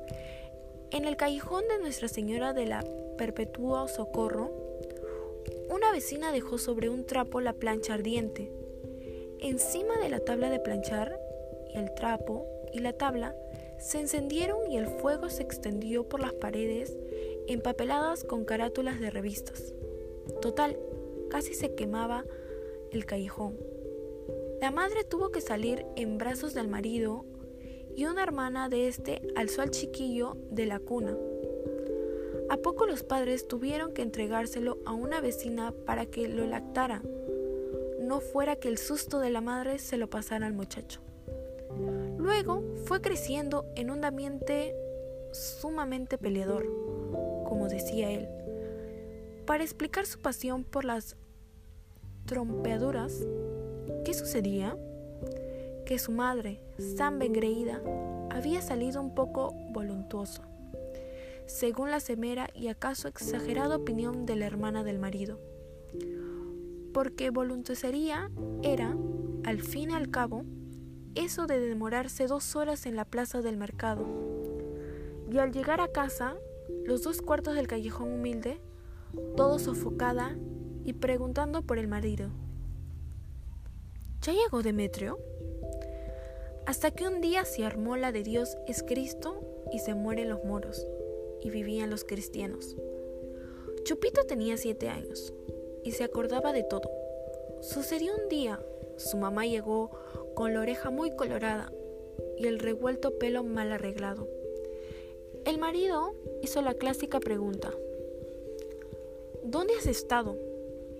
en 0.90 1.04
el 1.04 1.16
callejón 1.16 1.68
de 1.68 1.78
Nuestra 1.78 2.08
Señora 2.08 2.52
de 2.52 2.66
la 2.66 2.84
Perpetuo 3.16 3.86
Socorro, 3.88 4.50
una 5.70 5.92
vecina 5.92 6.32
dejó 6.32 6.58
sobre 6.58 6.88
un 6.88 7.04
trapo 7.04 7.40
la 7.40 7.52
plancha 7.52 7.94
ardiente. 7.94 8.50
Encima 9.40 9.98
de 9.98 10.08
la 10.08 10.20
tabla 10.20 10.50
de 10.50 10.60
planchar, 10.60 11.18
el 11.74 11.92
trapo 11.94 12.46
y 12.72 12.80
la 12.80 12.92
tabla 12.92 13.34
se 13.78 14.00
encendieron 14.00 14.70
y 14.70 14.76
el 14.76 14.86
fuego 14.86 15.28
se 15.28 15.42
extendió 15.42 16.08
por 16.08 16.20
las 16.20 16.32
paredes 16.32 16.96
empapeladas 17.46 18.24
con 18.24 18.44
carátulas 18.44 19.00
de 19.00 19.10
revistas. 19.10 19.74
Total, 20.40 20.78
casi 21.30 21.54
se 21.54 21.74
quemaba 21.74 22.24
el 22.92 23.06
callejón. 23.06 23.56
La 24.60 24.70
madre 24.70 25.04
tuvo 25.04 25.30
que 25.30 25.40
salir 25.40 25.86
en 25.96 26.18
brazos 26.18 26.54
del 26.54 26.68
marido 26.68 27.24
y 27.94 28.06
una 28.06 28.22
hermana 28.22 28.68
de 28.68 28.88
este 28.88 29.22
alzó 29.36 29.62
al 29.62 29.70
chiquillo 29.70 30.36
de 30.50 30.66
la 30.66 30.78
cuna. 30.78 31.16
A 32.48 32.56
poco 32.56 32.86
los 32.86 33.02
padres 33.02 33.46
tuvieron 33.46 33.92
que 33.92 34.02
entregárselo 34.02 34.78
a 34.86 34.92
una 34.92 35.20
vecina 35.20 35.72
para 35.84 36.06
que 36.06 36.28
lo 36.28 36.46
lactara, 36.46 37.02
no 38.00 38.20
fuera 38.20 38.56
que 38.56 38.68
el 38.68 38.78
susto 38.78 39.20
de 39.20 39.30
la 39.30 39.42
madre 39.42 39.78
se 39.78 39.98
lo 39.98 40.08
pasara 40.08 40.46
al 40.46 40.54
muchacho. 40.54 41.00
Luego 42.16 42.62
fue 42.84 43.00
creciendo 43.00 43.66
en 43.76 43.90
un 43.90 44.04
ambiente 44.04 44.74
sumamente 45.32 46.16
peleador, 46.16 46.64
como 47.46 47.68
decía 47.68 48.10
él. 48.10 48.28
Para 49.48 49.64
explicar 49.64 50.04
su 50.04 50.20
pasión 50.20 50.62
por 50.62 50.84
las 50.84 51.16
trompeaduras, 52.26 53.26
¿qué 54.04 54.12
sucedía? 54.12 54.76
Que 55.86 55.98
su 55.98 56.12
madre, 56.12 56.60
Samba 56.98 57.24
engreída, 57.24 57.80
había 58.28 58.60
salido 58.60 59.00
un 59.00 59.14
poco 59.14 59.54
voluntuoso, 59.70 60.42
según 61.46 61.90
la 61.90 61.98
semera 61.98 62.50
y 62.54 62.68
acaso 62.68 63.08
exagerada 63.08 63.76
opinión 63.76 64.26
de 64.26 64.36
la 64.36 64.44
hermana 64.44 64.84
del 64.84 64.98
marido. 64.98 65.40
Porque 66.92 67.30
voluntuosería 67.30 68.30
era, 68.62 68.94
al 69.44 69.62
fin 69.62 69.92
y 69.92 69.94
al 69.94 70.10
cabo, 70.10 70.44
eso 71.14 71.46
de 71.46 71.58
demorarse 71.58 72.26
dos 72.26 72.54
horas 72.54 72.84
en 72.84 72.96
la 72.96 73.06
plaza 73.06 73.40
del 73.40 73.56
mercado. 73.56 74.04
Y 75.32 75.38
al 75.38 75.52
llegar 75.52 75.80
a 75.80 75.88
casa, 75.88 76.36
los 76.84 77.02
dos 77.02 77.22
cuartos 77.22 77.54
del 77.54 77.66
callejón 77.66 78.12
humilde, 78.12 78.60
todo 79.36 79.58
sofocada 79.58 80.36
y 80.84 80.94
preguntando 80.94 81.62
por 81.62 81.78
el 81.78 81.88
marido. 81.88 82.30
¿Ya 84.22 84.32
llegó 84.32 84.62
Demetrio? 84.62 85.18
Hasta 86.66 86.90
que 86.90 87.06
un 87.06 87.20
día 87.20 87.44
se 87.44 87.64
armó 87.64 87.96
la 87.96 88.12
de 88.12 88.22
Dios 88.22 88.56
es 88.66 88.82
Cristo 88.82 89.40
y 89.72 89.78
se 89.78 89.94
mueren 89.94 90.28
los 90.28 90.44
moros 90.44 90.86
y 91.40 91.50
vivían 91.50 91.90
los 91.90 92.04
cristianos. 92.04 92.76
Chupito 93.84 94.24
tenía 94.24 94.56
siete 94.56 94.88
años 94.88 95.32
y 95.82 95.92
se 95.92 96.04
acordaba 96.04 96.52
de 96.52 96.64
todo. 96.64 96.90
Sucedió 97.60 98.12
un 98.14 98.28
día, 98.28 98.60
su 98.96 99.16
mamá 99.16 99.46
llegó 99.46 99.90
con 100.34 100.52
la 100.52 100.60
oreja 100.60 100.90
muy 100.90 101.16
colorada 101.16 101.72
y 102.36 102.46
el 102.46 102.58
revuelto 102.58 103.18
pelo 103.18 103.44
mal 103.44 103.72
arreglado. 103.72 104.28
El 105.44 105.58
marido 105.58 106.14
hizo 106.42 106.60
la 106.60 106.74
clásica 106.74 107.20
pregunta. 107.20 107.72
¿Dónde 109.50 109.72
has 109.78 109.86
estado? 109.86 110.36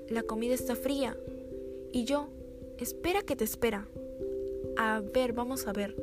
La 0.08 0.22
comida 0.22 0.54
está 0.54 0.74
fría. 0.74 1.14
Y 1.92 2.04
yo, 2.04 2.28
espera 2.78 3.20
que 3.20 3.36
te 3.36 3.44
espera. 3.44 3.86
A 4.78 5.02
ver, 5.02 5.34
vamos 5.34 5.66
a 5.66 5.74
ver. 5.74 5.94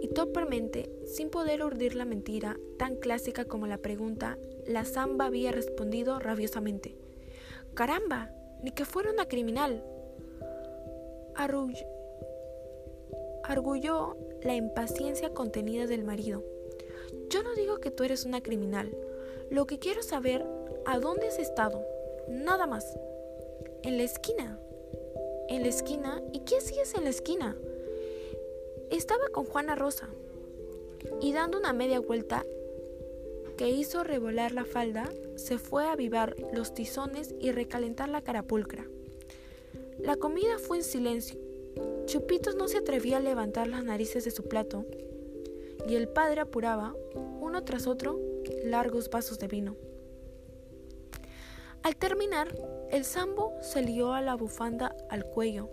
Y 0.00 0.08
topermente, 0.08 0.90
sin 1.04 1.28
poder 1.28 1.62
urdir 1.62 1.96
la 1.96 2.06
mentira, 2.06 2.58
tan 2.78 2.96
clásica 2.96 3.44
como 3.44 3.66
la 3.66 3.76
pregunta, 3.76 4.38
la 4.66 4.86
zamba 4.86 5.26
había 5.26 5.52
respondido 5.52 6.18
rabiosamente. 6.18 6.96
¡Caramba! 7.74 8.30
Ni 8.62 8.70
que 8.70 8.86
fuera 8.86 9.10
una 9.10 9.28
criminal 9.28 9.84
arguyó 13.44 14.16
la 14.40 14.54
impaciencia 14.54 15.34
contenida 15.34 15.86
del 15.86 16.04
marido. 16.04 16.42
Yo 17.28 17.42
no 17.42 17.54
digo 17.54 17.80
que 17.80 17.90
tú 17.90 18.04
eres 18.04 18.24
una 18.24 18.40
criminal. 18.40 18.96
Lo 19.50 19.66
que 19.66 19.78
quiero 19.78 20.02
saber, 20.02 20.44
¿a 20.86 20.98
dónde 20.98 21.28
has 21.28 21.38
estado? 21.38 21.84
Nada 22.28 22.66
más. 22.66 22.98
En 23.82 23.96
la 23.96 24.04
esquina. 24.04 24.58
En 25.48 25.62
la 25.62 25.68
esquina. 25.68 26.22
¿Y 26.32 26.40
qué 26.40 26.58
hacías 26.58 26.94
en 26.94 27.04
la 27.04 27.10
esquina? 27.10 27.56
Estaba 28.90 29.28
con 29.28 29.44
Juana 29.44 29.74
Rosa. 29.74 30.08
Y 31.20 31.32
dando 31.32 31.58
una 31.58 31.72
media 31.72 32.00
vuelta 32.00 32.44
que 33.56 33.70
hizo 33.70 34.04
revolar 34.04 34.52
la 34.52 34.64
falda, 34.64 35.08
se 35.36 35.58
fue 35.58 35.84
a 35.84 35.92
avivar 35.92 36.36
los 36.52 36.74
tizones 36.74 37.34
y 37.40 37.50
recalentar 37.50 38.08
la 38.08 38.22
carapulcra. 38.22 38.86
La 39.98 40.16
comida 40.16 40.58
fue 40.58 40.78
en 40.78 40.84
silencio 40.84 41.38
Chupitos 42.06 42.54
no 42.54 42.68
se 42.68 42.78
atrevía 42.78 43.18
a 43.18 43.20
levantar 43.20 43.68
las 43.68 43.84
narices 43.84 44.24
de 44.24 44.30
su 44.30 44.44
plato 44.44 44.86
y 45.86 45.94
el 45.94 46.08
padre 46.08 46.40
apuraba, 46.40 46.94
uno 47.40 47.62
tras 47.64 47.86
otro, 47.86 48.18
largos 48.70 49.10
vasos 49.10 49.38
de 49.38 49.48
vino. 49.48 49.76
Al 51.82 51.96
terminar, 51.96 52.54
el 52.90 53.04
sambo 53.04 53.54
se 53.62 53.82
lió 53.82 54.12
a 54.12 54.20
la 54.20 54.34
bufanda 54.34 54.94
al 55.10 55.24
cuello, 55.24 55.70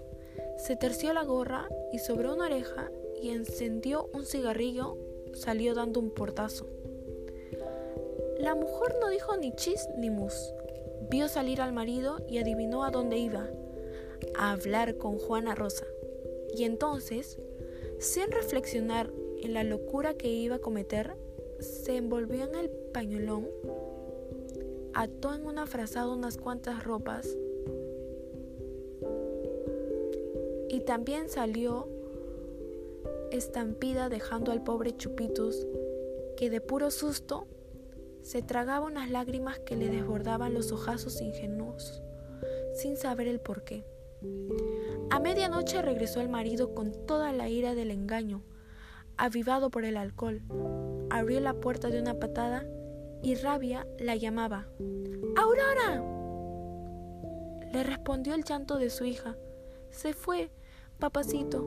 se 0.58 0.76
terció 0.76 1.14
la 1.14 1.24
gorra 1.24 1.68
y 1.92 2.00
sobre 2.00 2.32
una 2.32 2.46
oreja 2.46 2.90
y 3.22 3.30
encendió 3.30 4.10
un 4.14 4.26
cigarrillo, 4.26 4.98
salió 5.34 5.74
dando 5.74 6.00
un 6.00 6.12
portazo. 6.12 6.68
La 8.40 8.56
mujer 8.56 8.96
no 9.02 9.10
dijo 9.10 9.36
ni 9.38 9.54
chis 9.56 9.88
ni 9.98 10.10
mus. 10.10 10.54
Vio 11.10 11.28
salir 11.28 11.62
al 11.62 11.74
marido 11.74 12.18
y 12.28 12.38
adivinó 12.38 12.84
a 12.84 12.92
dónde 12.92 13.18
iba, 13.18 13.50
a 14.36 14.52
hablar 14.52 14.98
con 14.98 15.18
Juana 15.18 15.56
Rosa. 15.56 15.86
Y 16.56 16.64
entonces, 16.64 17.38
sin 18.00 18.32
reflexionar 18.32 19.12
en 19.42 19.54
la 19.54 19.64
locura 19.64 20.16
que 20.16 20.28
iba 20.30 20.58
a 20.58 20.60
cometer, 20.60 21.16
se 21.60 21.98
envolvió 21.98 22.44
en 22.44 22.56
el 22.56 22.70
pañolón, 22.70 23.48
ató 24.94 25.34
en 25.34 25.46
una 25.46 25.66
frazada 25.66 26.14
unas 26.14 26.38
cuantas 26.38 26.84
ropas 26.84 27.38
y 30.70 30.82
también 30.82 31.30
salió 31.30 31.88
estampida 33.32 34.10
dejando 34.10 34.52
al 34.52 34.64
pobre 34.64 34.96
Chupitos, 34.96 35.68
que 36.38 36.50
de 36.50 36.62
puro 36.62 36.92
susto 36.92 37.48
se 38.22 38.42
tragaba 38.42 38.86
unas 38.86 39.10
lágrimas 39.10 39.60
que 39.60 39.76
le 39.76 39.90
desbordaban 39.90 40.54
los 40.54 40.72
ojazos 40.72 41.22
ingenuos, 41.22 42.02
sin 42.74 42.98
saber 42.98 43.28
el 43.28 43.40
por 43.40 43.64
qué. 43.64 43.86
A 45.12 45.20
medianoche 45.20 45.82
regresó 45.82 46.22
el 46.22 46.30
marido 46.30 46.74
con 46.74 46.92
toda 47.06 47.32
la 47.32 47.50
ira 47.50 47.76
del 47.76 47.92
engaño, 47.92 48.42
avivado 49.18 49.70
por 49.70 49.86
el 49.86 49.98
alcohol. 49.98 50.42
Abrió 51.10 51.40
la 51.40 51.54
puerta 51.54 51.90
de 51.90 52.00
una 52.00 52.16
patada 52.16 52.66
y 53.22 53.36
rabia 53.36 53.88
la 54.00 54.16
llamaba. 54.16 54.68
¡Aurora! 55.36 56.04
Le 57.72 57.84
respondió 57.84 58.36
el 58.36 58.44
llanto 58.44 58.78
de 58.78 58.90
su 58.90 59.06
hija. 59.06 59.36
Se 59.92 60.14
fue, 60.14 60.52
papacito. 61.00 61.66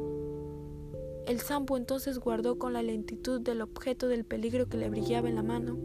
El 1.26 1.40
sampo 1.40 1.76
entonces 1.76 2.18
guardó 2.18 2.58
con 2.58 2.72
la 2.72 2.82
lentitud 2.82 3.40
del 3.40 3.60
objeto 3.60 4.08
del 4.08 4.24
peligro 4.24 4.68
que 4.68 4.78
le 4.78 4.88
brillaba 4.88 5.28
en 5.28 5.34
la 5.34 5.42
mano 5.42 5.76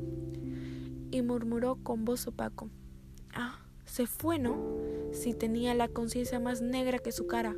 y 1.12 1.22
murmuró 1.22 1.76
con 1.84 2.06
voz 2.06 2.28
opaco. 2.28 2.70
Ah, 3.34 3.60
se 3.86 4.08
fue, 4.08 4.40
¿no? 4.40 4.58
Si 5.12 5.34
tenía 5.34 5.74
la 5.74 5.88
conciencia 5.88 6.40
más 6.40 6.62
negra 6.62 7.00
que 7.00 7.12
su 7.12 7.28
cara. 7.28 7.56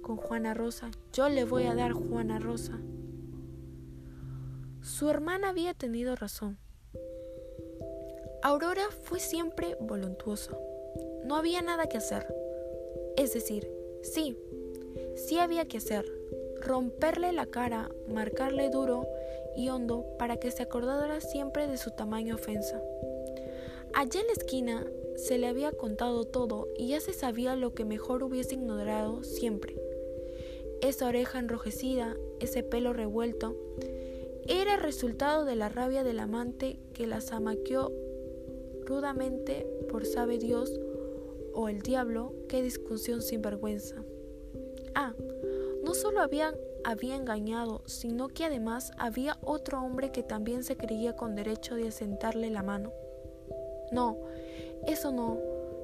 Con 0.00 0.16
Juana 0.16 0.54
Rosa, 0.54 0.90
yo 1.12 1.28
le 1.28 1.44
voy 1.44 1.64
a 1.64 1.74
dar 1.74 1.92
Juana 1.92 2.38
Rosa. 2.38 2.80
Su 4.82 5.08
hermana 5.08 5.50
había 5.50 5.74
tenido 5.74 6.16
razón. 6.16 6.58
Aurora 8.42 8.82
fue 9.04 9.20
siempre 9.20 9.76
voluntuosa. 9.80 10.58
No 11.24 11.36
había 11.36 11.62
nada 11.62 11.86
que 11.86 11.98
hacer. 11.98 12.26
Es 13.16 13.32
decir, 13.32 13.70
sí, 14.02 14.36
sí 15.14 15.38
había 15.38 15.66
que 15.66 15.76
hacer. 15.76 16.04
Romperle 16.60 17.32
la 17.32 17.46
cara, 17.46 17.90
marcarle 18.08 18.70
duro 18.70 19.06
y 19.56 19.68
hondo 19.68 20.04
para 20.18 20.38
que 20.38 20.50
se 20.50 20.64
acordara 20.64 21.20
siempre 21.20 21.68
de 21.68 21.76
su 21.76 21.92
tamaño 21.92 22.34
ofensa. 22.34 22.82
Allá 23.94 24.20
en 24.20 24.26
la 24.26 24.32
esquina 24.32 24.84
se 25.14 25.38
le 25.38 25.46
había 25.46 25.70
contado 25.70 26.24
todo 26.24 26.66
y 26.76 26.88
ya 26.88 27.00
se 27.00 27.12
sabía 27.12 27.54
lo 27.54 27.72
que 27.72 27.84
mejor 27.84 28.24
hubiese 28.24 28.54
ignorado 28.54 29.22
siempre. 29.22 29.76
Esa 30.80 31.06
oreja 31.06 31.38
enrojecida, 31.38 32.16
ese 32.40 32.64
pelo 32.64 32.92
revuelto, 32.92 33.56
era 34.48 34.76
resultado 34.76 35.44
de 35.44 35.56
la 35.56 35.68
rabia 35.68 36.04
del 36.04 36.18
amante 36.18 36.78
que 36.92 37.06
la 37.06 37.20
zamaqueó 37.20 37.92
rudamente 38.84 39.66
por 39.88 40.04
sabe 40.04 40.38
Dios 40.38 40.80
o 41.54 41.68
el 41.68 41.82
diablo, 41.82 42.34
qué 42.48 42.62
discusión 42.62 43.22
sin 43.22 43.42
vergüenza. 43.42 43.96
Ah, 44.94 45.14
no 45.84 45.94
solo 45.94 46.20
habían, 46.20 46.54
había 46.84 47.16
engañado, 47.16 47.82
sino 47.86 48.28
que 48.28 48.44
además 48.44 48.92
había 48.98 49.38
otro 49.42 49.80
hombre 49.80 50.10
que 50.12 50.22
también 50.22 50.64
se 50.64 50.76
creía 50.76 51.14
con 51.14 51.34
derecho 51.34 51.74
de 51.74 51.88
asentarle 51.88 52.50
la 52.50 52.62
mano. 52.62 52.92
No, 53.90 54.18
eso 54.86 55.12
no. 55.12 55.38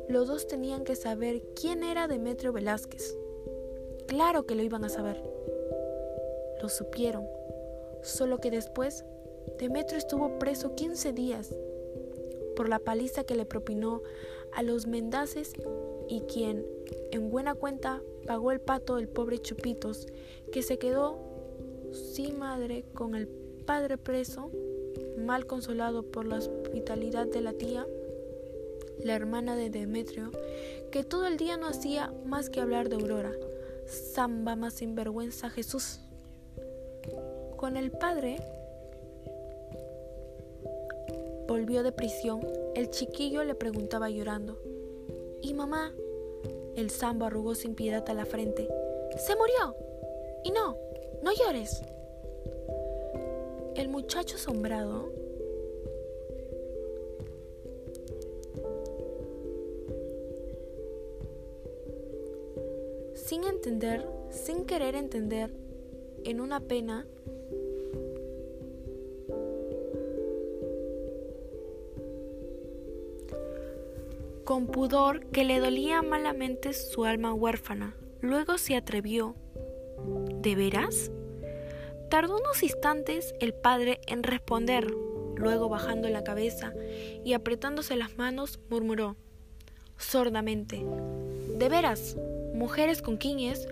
Los 0.08 0.28
dos 0.28 0.46
tenían 0.46 0.84
que 0.84 0.96
saber 0.96 1.42
quién 1.54 1.82
era 1.82 2.08
Demetrio 2.08 2.52
Velázquez. 2.52 3.14
Claro 4.06 4.46
que 4.46 4.54
lo 4.54 4.62
iban 4.62 4.84
a 4.84 4.88
saber. 4.88 5.22
Lo 6.62 6.68
supieron. 6.70 7.26
Solo 8.02 8.38
que 8.38 8.50
después, 8.50 9.04
Demetrio 9.58 9.98
estuvo 9.98 10.38
preso 10.38 10.74
15 10.74 11.12
días 11.12 11.54
por 12.56 12.68
la 12.68 12.78
paliza 12.78 13.24
que 13.24 13.34
le 13.36 13.44
propinó 13.44 14.02
a 14.52 14.62
los 14.62 14.86
mendaces 14.86 15.52
y 16.08 16.22
quien, 16.22 16.66
en 17.12 17.30
buena 17.30 17.54
cuenta, 17.54 18.02
pagó 18.26 18.50
el 18.52 18.60
pato 18.60 18.96
del 18.96 19.08
pobre 19.08 19.38
Chupitos, 19.38 20.06
que 20.52 20.62
se 20.62 20.78
quedó 20.78 21.18
sin 21.92 22.38
madre 22.38 22.84
con 22.94 23.14
el 23.14 23.28
padre 23.28 23.98
preso, 23.98 24.50
mal 25.18 25.46
consolado 25.46 26.02
por 26.02 26.26
la 26.26 26.38
hospitalidad 26.38 27.26
de 27.26 27.40
la 27.40 27.52
tía, 27.52 27.86
la 29.04 29.14
hermana 29.14 29.54
de 29.56 29.70
Demetrio, 29.70 30.32
que 30.90 31.04
todo 31.04 31.26
el 31.26 31.36
día 31.36 31.56
no 31.56 31.68
hacía 31.68 32.12
más 32.24 32.50
que 32.50 32.60
hablar 32.60 32.88
de 32.88 32.96
Aurora. 32.96 33.32
Samba 33.86 34.56
más 34.56 34.74
sinvergüenza 34.74 35.48
Jesús. 35.50 36.00
Con 37.58 37.76
el 37.76 37.90
padre 37.90 38.36
volvió 41.48 41.82
de 41.82 41.90
prisión, 41.90 42.40
el 42.76 42.88
chiquillo 42.90 43.42
le 43.42 43.56
preguntaba 43.56 44.08
llorando, 44.08 44.60
¿y 45.42 45.54
mamá? 45.54 45.92
El 46.76 46.90
sambo 46.90 47.24
arrugó 47.24 47.56
sin 47.56 47.74
piedad 47.74 48.08
a 48.08 48.14
la 48.14 48.26
frente. 48.26 48.68
¡Se 49.16 49.34
murió! 49.34 49.74
Y 50.44 50.52
no, 50.52 50.76
no 51.22 51.32
llores. 51.32 51.82
El 53.74 53.88
muchacho 53.88 54.36
asombrado 54.36 55.10
sin 63.14 63.42
entender, 63.42 64.06
sin 64.30 64.64
querer 64.64 64.94
entender, 64.94 65.50
en 66.24 66.40
una 66.40 66.60
pena, 66.60 67.06
con 74.48 74.66
pudor 74.66 75.26
que 75.26 75.44
le 75.44 75.60
dolía 75.60 76.00
malamente 76.00 76.72
su 76.72 77.04
alma 77.04 77.34
huérfana. 77.34 77.94
Luego 78.22 78.56
se 78.56 78.76
atrevió. 78.76 79.36
¿De 80.40 80.54
veras? 80.54 81.10
Tardó 82.08 82.38
unos 82.38 82.62
instantes 82.62 83.34
el 83.40 83.52
padre 83.52 84.00
en 84.06 84.22
responder. 84.22 84.86
Luego, 85.36 85.68
bajando 85.68 86.08
la 86.08 86.24
cabeza 86.24 86.72
y 87.26 87.34
apretándose 87.34 87.94
las 87.94 88.16
manos, 88.16 88.58
murmuró 88.70 89.16
sordamente: 89.98 90.82
¿De 91.58 91.68
veras? 91.68 92.16
mujeres 92.54 93.02
con 93.02 93.18
quiñes 93.18 93.68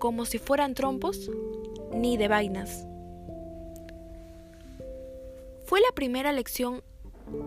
como 0.00 0.24
si 0.24 0.38
fueran 0.38 0.74
trompos, 0.74 1.30
ni 1.92 2.16
de 2.16 2.26
vainas. 2.26 2.84
Fue 5.66 5.80
la 5.80 5.94
primera 5.94 6.32
lección 6.32 6.82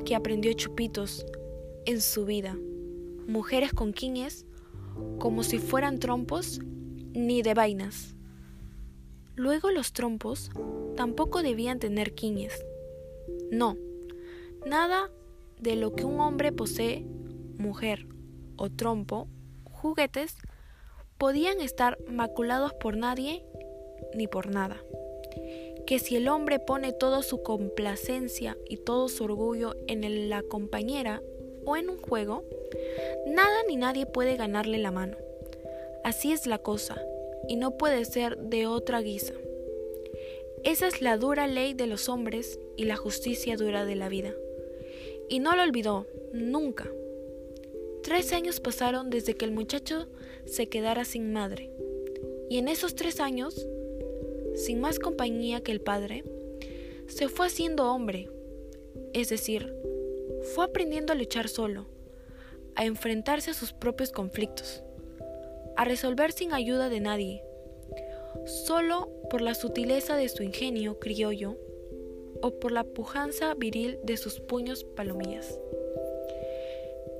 que 0.05 0.15
aprendió 0.15 0.53
Chupitos 0.53 1.25
en 1.89 2.01
su 2.01 2.23
vida. 2.23 2.55
Mujeres 3.27 3.73
con 3.73 3.93
quiñes 3.93 4.45
como 5.17 5.41
si 5.41 5.57
fueran 5.57 5.97
trompos, 5.97 6.59
ni 7.13 7.41
de 7.41 7.55
vainas. 7.55 8.15
Luego 9.35 9.71
los 9.71 9.91
trompos 9.91 10.51
tampoco 10.95 11.41
debían 11.41 11.79
tener 11.79 12.13
quiñes. 12.13 12.63
No, 13.49 13.75
nada 14.67 15.09
de 15.59 15.75
lo 15.75 15.95
que 15.95 16.05
un 16.05 16.19
hombre 16.19 16.51
posee, 16.51 17.07
mujer 17.57 18.05
o 18.55 18.69
trompo, 18.69 19.27
juguetes, 19.63 20.35
podían 21.17 21.59
estar 21.59 21.97
maculados 22.07 22.73
por 22.73 22.97
nadie 22.97 23.43
ni 24.13 24.27
por 24.27 24.51
nada. 24.51 24.77
Que 25.87 25.97
si 25.97 26.17
el 26.17 26.27
hombre 26.27 26.59
pone 26.59 26.93
toda 26.93 27.23
su 27.23 27.41
complacencia 27.41 28.55
y 28.69 28.77
todo 28.77 29.09
su 29.09 29.23
orgullo 29.23 29.73
en 29.87 30.29
la 30.29 30.43
compañera 30.43 31.19
en 31.75 31.89
un 31.89 32.01
juego, 32.01 32.43
nada 33.27 33.63
ni 33.67 33.75
nadie 33.75 34.05
puede 34.05 34.35
ganarle 34.35 34.77
la 34.77 34.91
mano. 34.91 35.17
Así 36.03 36.31
es 36.31 36.47
la 36.47 36.59
cosa, 36.59 37.01
y 37.47 37.55
no 37.55 37.77
puede 37.77 38.05
ser 38.05 38.37
de 38.37 38.67
otra 38.67 39.01
guisa. 39.01 39.33
Esa 40.63 40.87
es 40.87 41.01
la 41.01 41.17
dura 41.17 41.47
ley 41.47 41.73
de 41.73 41.87
los 41.87 42.09
hombres 42.09 42.59
y 42.75 42.83
la 42.83 42.97
justicia 42.97 43.55
dura 43.55 43.85
de 43.85 43.95
la 43.95 44.09
vida. 44.09 44.33
Y 45.29 45.39
no 45.39 45.55
lo 45.55 45.63
olvidó, 45.63 46.05
nunca. 46.33 46.89
Tres 48.03 48.33
años 48.33 48.59
pasaron 48.59 49.09
desde 49.09 49.35
que 49.35 49.45
el 49.45 49.51
muchacho 49.51 50.07
se 50.45 50.67
quedara 50.67 51.05
sin 51.05 51.31
madre. 51.31 51.71
Y 52.49 52.57
en 52.57 52.67
esos 52.67 52.95
tres 52.95 53.19
años, 53.19 53.67
sin 54.55 54.81
más 54.81 54.99
compañía 54.99 55.61
que 55.61 55.71
el 55.71 55.81
padre, 55.81 56.23
se 57.07 57.29
fue 57.29 57.47
haciendo 57.47 57.91
hombre. 57.91 58.29
Es 59.13 59.29
decir, 59.29 59.73
fue 60.53 60.65
aprendiendo 60.65 61.13
a 61.13 61.15
luchar 61.15 61.47
solo, 61.47 61.87
a 62.75 62.85
enfrentarse 62.85 63.51
a 63.51 63.53
sus 63.53 63.73
propios 63.73 64.11
conflictos, 64.11 64.83
a 65.77 65.85
resolver 65.85 66.31
sin 66.31 66.53
ayuda 66.53 66.89
de 66.89 66.99
nadie, 66.99 67.43
solo 68.45 69.09
por 69.29 69.41
la 69.41 69.53
sutileza 69.53 70.15
de 70.15 70.29
su 70.29 70.43
ingenio 70.43 70.99
criollo 70.99 71.57
o 72.41 72.59
por 72.59 72.71
la 72.71 72.83
pujanza 72.83 73.53
viril 73.53 73.99
de 74.03 74.17
sus 74.17 74.39
puños 74.39 74.83
palomillas. 74.83 75.59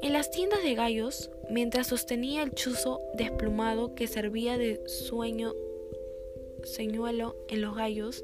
En 0.01 0.13
las 0.13 0.31
tiendas 0.31 0.63
de 0.63 0.75
gallos, 0.75 1.29
mientras 1.49 1.87
sostenía 1.87 2.41
el 2.41 2.51
chuzo 2.53 3.01
desplumado 3.15 3.95
que 3.95 4.07
servía 4.07 4.57
de 4.57 4.81
sueño 4.87 5.53
señuelo 6.63 7.35
en 7.47 7.61
los 7.61 7.75
gallos 7.75 8.23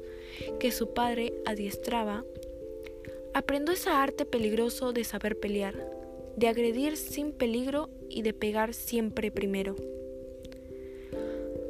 que 0.58 0.72
su 0.72 0.94
padre 0.94 1.32
adiestraba, 1.44 2.24
aprendió 3.36 3.74
ese 3.74 3.90
arte 3.90 4.24
peligroso 4.24 4.94
de 4.94 5.04
saber 5.04 5.38
pelear, 5.38 5.74
de 6.36 6.48
agredir 6.48 6.96
sin 6.96 7.32
peligro 7.32 7.90
y 8.08 8.22
de 8.22 8.32
pegar 8.32 8.72
siempre 8.72 9.30
primero. 9.30 9.76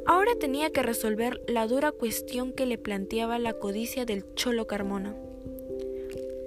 Ahora 0.06 0.36
tenía 0.38 0.70
que 0.70 0.84
resolver 0.84 1.42
la 1.48 1.66
dura 1.66 1.90
cuestión 1.90 2.52
que 2.52 2.66
le 2.66 2.78
planteaba 2.78 3.40
la 3.40 3.54
codicia 3.54 4.04
del 4.04 4.32
cholo 4.34 4.68
Carmona. 4.68 5.16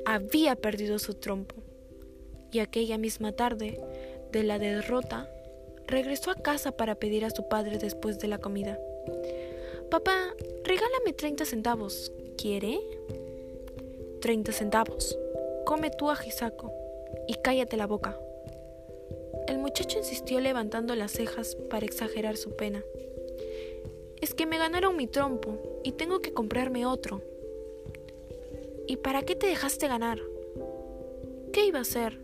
Había 0.06 0.56
perdido 0.56 1.00
su 1.00 1.16
trompo 1.16 1.56
y 2.54 2.60
aquella 2.60 2.98
misma 2.98 3.34
tarde 3.34 3.78
de 4.32 4.44
la 4.44 4.58
derrota, 4.58 5.30
regresó 5.86 6.32
a 6.32 6.36
casa 6.36 6.72
para 6.72 6.96
pedir 6.96 7.26
a 7.26 7.30
su 7.30 7.50
padre 7.50 7.78
después 7.78 8.20
de 8.20 8.30
la 8.30 8.38
comida. 8.38 8.80
Papá, 9.92 10.34
regálame 10.64 11.12
30 11.12 11.44
centavos. 11.44 12.14
¿Quiere? 12.38 12.80
30 14.20 14.52
centavos. 14.52 15.18
Come 15.66 15.92
tú 15.92 16.10
ajisaco 16.10 16.74
y 17.28 17.36
cállate 17.36 17.78
la 17.78 17.88
boca. 17.88 18.18
El 19.48 19.60
muchacho 19.60 19.98
insistió 19.98 20.40
levantando 20.40 20.96
las 20.96 21.12
cejas 21.12 21.56
para 21.70 21.86
exagerar 21.86 22.38
su 22.38 22.56
pena. 22.56 22.84
Es 24.22 24.34
que 24.34 24.46
me 24.46 24.58
ganaron 24.58 24.98
mi 24.98 25.08
trompo 25.08 25.58
y 25.84 25.94
tengo 25.94 26.20
que 26.20 26.34
comprarme 26.34 26.86
otro. 26.86 27.22
¿Y 28.88 28.98
para 28.98 29.22
qué 29.24 29.36
te 29.36 29.48
dejaste 29.48 29.88
ganar? 29.88 30.20
¿Qué 31.54 31.66
iba 31.66 31.80
a 31.80 31.84
hacer? 31.84 32.20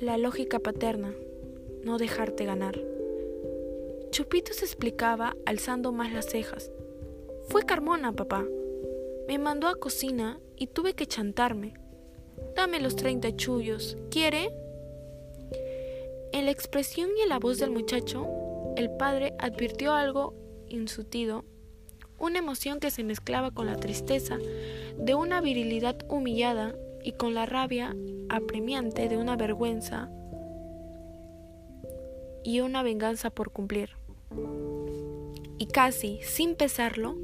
la 0.00 0.18
lógica 0.18 0.58
paterna, 0.58 1.14
no 1.82 1.96
dejarte 1.96 2.44
ganar. 2.44 2.78
Chupito 4.10 4.52
se 4.52 4.64
explicaba 4.64 5.36
alzando 5.46 5.90
más 5.92 6.12
las 6.12 6.26
cejas. 6.26 6.70
Fue 7.48 7.62
Carmona, 7.62 8.12
papá. 8.12 8.44
Me 9.28 9.38
mandó 9.38 9.68
a 9.68 9.74
cocina 9.74 10.38
y 10.56 10.68
tuve 10.68 10.94
que 10.94 11.06
chantarme. 11.06 11.74
Dame 12.54 12.80
los 12.80 12.96
treinta 12.96 13.34
chullos. 13.34 13.96
¿Quiere? 14.10 14.50
En 16.32 16.44
la 16.44 16.50
expresión 16.50 17.10
y 17.18 17.22
en 17.22 17.28
la 17.28 17.38
voz 17.38 17.58
del 17.58 17.70
muchacho, 17.70 18.26
el 18.76 18.90
padre 18.90 19.34
advirtió 19.38 19.92
algo 19.92 20.34
insutido, 20.68 21.44
una 22.18 22.38
emoción 22.38 22.78
que 22.78 22.90
se 22.90 23.04
mezclaba 23.04 23.50
con 23.50 23.66
la 23.66 23.76
tristeza 23.76 24.38
de 24.98 25.14
una 25.14 25.40
virilidad 25.40 25.96
humillada 26.08 26.74
y 27.02 27.12
con 27.12 27.34
la 27.34 27.46
rabia 27.46 27.96
apremiante 28.28 29.08
de 29.08 29.16
una 29.16 29.36
vergüenza 29.36 30.10
y 32.44 32.60
una 32.60 32.82
venganza 32.82 33.30
por 33.30 33.50
cumplir. 33.50 33.90
Y 35.58 35.66
casi, 35.66 36.20
sin 36.22 36.54
pesarlo, 36.54 37.16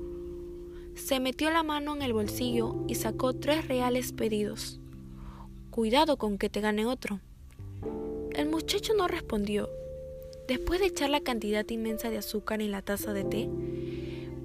se 0.95 1.21
metió 1.21 1.51
la 1.51 1.63
mano 1.63 1.95
en 1.95 2.03
el 2.03 2.13
bolsillo 2.13 2.77
y 2.89 2.95
sacó 2.95 3.33
tres 3.35 3.69
reales 3.69 4.13
pedidos. 4.13 4.81
Cuidado 5.71 6.17
con 6.17 6.39
que 6.39 6.51
te 6.51 6.61
gane 6.61 6.87
otro. 6.87 7.21
El 8.33 8.49
muchacho 8.49 8.95
no 8.95 9.09
respondió. 9.09 9.71
Después 10.49 10.81
de 10.81 10.87
echar 10.87 11.11
la 11.11 11.21
cantidad 11.21 11.69
inmensa 11.69 12.11
de 12.11 12.19
azúcar 12.19 12.61
en 12.61 12.71
la 12.73 12.83
taza 12.83 13.13
de 13.13 13.25
té, 13.25 13.49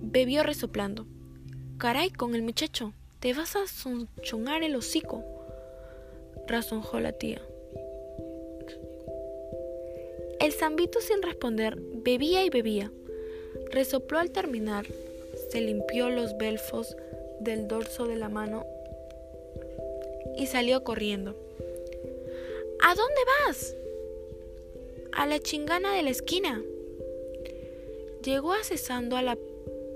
bebió 0.02 0.44
resoplando. 0.44 1.06
Caray, 1.78 2.12
con 2.12 2.36
el 2.36 2.44
muchacho, 2.44 2.94
te 3.20 3.34
vas 3.34 3.56
a 3.56 3.68
sonchonar 3.68 4.64
el 4.64 4.76
hocico, 4.76 5.24
razonjó 6.48 7.00
la 7.00 7.12
tía. 7.14 7.42
El 10.40 10.54
zambito 10.54 11.02
sin 11.02 11.22
responder 11.22 11.78
bebía 11.80 12.46
y 12.46 12.50
bebía. 12.50 12.92
Resopló 13.72 14.20
al 14.20 14.32
terminar, 14.32 14.86
se 15.50 15.62
limpió 15.62 16.10
los 16.10 16.38
belfos 16.38 16.96
del 17.40 17.68
dorso 17.68 18.08
de 18.08 18.16
la 18.16 18.30
mano 18.30 18.66
y 20.38 20.48
salió 20.48 20.84
corriendo. 20.84 21.36
¿A 22.82 22.96
dónde 22.96 23.22
vas? 23.46 23.76
A 25.12 25.26
la 25.26 25.40
chingana 25.40 25.96
de 25.96 26.04
la 26.04 26.10
esquina. 26.12 26.64
Llegó 28.24 28.54
accesando 28.54 29.18
a 29.18 29.22
la 29.22 29.38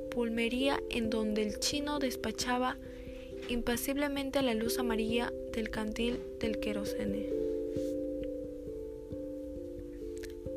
pulmería 0.09 0.81
en 0.89 1.09
donde 1.09 1.43
el 1.43 1.59
chino 1.59 1.99
despachaba 1.99 2.77
impasiblemente 3.49 4.41
la 4.41 4.53
luz 4.53 4.79
amarilla 4.79 5.31
del 5.51 5.69
cantil 5.69 6.19
del 6.39 6.59
querosene. 6.59 7.29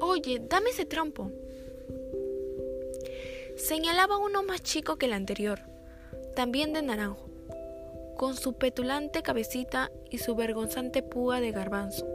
Oye, 0.01 0.41
dame 0.49 0.71
ese 0.71 0.85
trompo. 0.85 1.31
Señalaba 3.57 4.19
uno 4.19 4.43
más 4.43 4.63
chico 4.63 4.97
que 4.97 5.07
el 5.07 5.13
anterior, 5.13 5.61
también 6.35 6.73
de 6.73 6.83
naranjo, 6.83 7.29
con 8.17 8.37
su 8.37 8.55
petulante 8.55 9.23
cabecita 9.23 9.93
y 10.11 10.19
su 10.19 10.35
vergonzante 10.35 11.03
púa 11.03 11.41
de 11.41 11.53
garbanzo. 11.53 12.07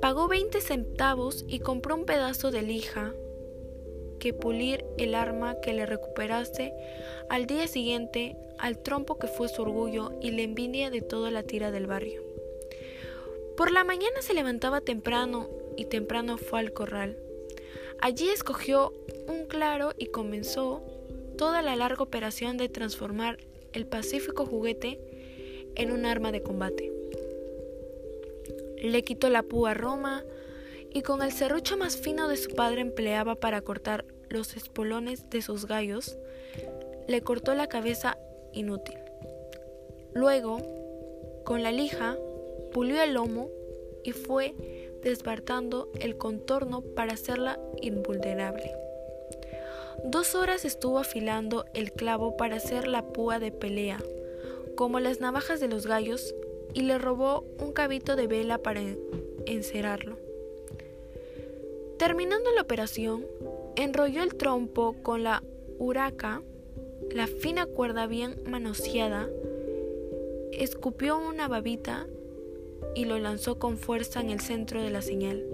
Pagó 0.00 0.26
20 0.26 0.60
centavos 0.60 1.44
y 1.46 1.60
compró 1.60 1.94
un 1.94 2.04
pedazo 2.04 2.50
de 2.50 2.62
lija 2.62 3.12
que 4.18 4.34
pulir 4.34 4.84
el 4.98 5.14
arma 5.14 5.60
que 5.60 5.72
le 5.72 5.86
recuperase 5.86 6.72
al 7.28 7.46
día 7.46 7.68
siguiente 7.68 8.36
al 8.58 8.78
trompo 8.78 9.18
que 9.18 9.28
fue 9.28 9.48
su 9.48 9.62
orgullo 9.62 10.12
y 10.20 10.32
la 10.32 10.42
envidia 10.42 10.90
de 10.90 11.00
toda 11.00 11.30
la 11.30 11.44
tira 11.44 11.70
del 11.70 11.86
barrio. 11.86 12.22
Por 13.56 13.70
la 13.70 13.84
mañana 13.84 14.20
se 14.20 14.34
levantaba 14.34 14.80
temprano 14.80 15.48
y 15.76 15.84
temprano 15.84 16.38
fue 16.38 16.60
al 16.60 16.72
corral. 16.72 17.16
Allí 18.00 18.28
escogió 18.30 18.94
un 19.30 19.46
claro 19.46 19.92
y 19.96 20.06
comenzó 20.06 20.82
toda 21.38 21.62
la 21.62 21.76
larga 21.76 22.02
operación 22.02 22.56
de 22.56 22.68
transformar 22.68 23.38
el 23.72 23.86
pacífico 23.86 24.44
juguete 24.44 25.00
en 25.76 25.92
un 25.92 26.04
arma 26.04 26.32
de 26.32 26.42
combate. 26.42 26.92
Le 28.82 29.02
quitó 29.04 29.30
la 29.30 29.42
púa 29.42 29.70
a 29.70 29.74
Roma 29.74 30.24
y 30.92 31.02
con 31.02 31.22
el 31.22 31.32
serrucho 31.32 31.76
más 31.76 31.96
fino 31.96 32.28
de 32.28 32.36
su 32.36 32.50
padre 32.54 32.80
empleaba 32.80 33.36
para 33.36 33.60
cortar 33.62 34.04
los 34.28 34.56
espolones 34.56 35.28
de 35.30 35.42
sus 35.42 35.66
gallos, 35.66 36.16
le 37.06 37.20
cortó 37.22 37.54
la 37.54 37.68
cabeza 37.68 38.18
inútil. 38.52 38.96
Luego, 40.12 40.58
con 41.44 41.62
la 41.62 41.72
lija, 41.72 42.16
pulió 42.72 43.02
el 43.02 43.14
lomo 43.14 43.50
y 44.04 44.12
fue 44.12 44.54
desbartando 45.02 45.90
el 46.00 46.16
contorno 46.16 46.82
para 46.82 47.14
hacerla 47.14 47.58
invulnerable. 47.80 48.72
Dos 50.04 50.34
horas 50.34 50.64
estuvo 50.64 50.98
afilando 50.98 51.64
el 51.74 51.92
clavo 51.92 52.36
para 52.36 52.56
hacer 52.56 52.86
la 52.86 53.04
púa 53.04 53.38
de 53.38 53.52
pelea, 53.52 53.98
como 54.76 55.00
las 55.00 55.20
navajas 55.20 55.60
de 55.60 55.68
los 55.68 55.86
gallos, 55.86 56.34
y 56.72 56.82
le 56.82 56.98
robó 56.98 57.44
un 57.58 57.72
cabito 57.72 58.16
de 58.16 58.26
vela 58.26 58.58
para 58.58 58.80
encerarlo. 59.46 60.18
Terminando 61.98 62.50
la 62.52 62.62
operación, 62.62 63.26
enrolló 63.76 64.22
el 64.22 64.34
trompo 64.34 64.96
con 65.02 65.22
la 65.22 65.42
huraca, 65.78 66.42
la 67.10 67.26
fina 67.26 67.66
cuerda 67.66 68.06
bien 68.06 68.40
manoseada, 68.46 69.28
escupió 70.52 71.18
una 71.18 71.48
babita 71.48 72.06
y 72.94 73.04
lo 73.04 73.18
lanzó 73.18 73.58
con 73.58 73.76
fuerza 73.78 74.20
en 74.20 74.30
el 74.30 74.40
centro 74.40 74.82
de 74.82 74.90
la 74.90 75.02
señal. 75.02 75.44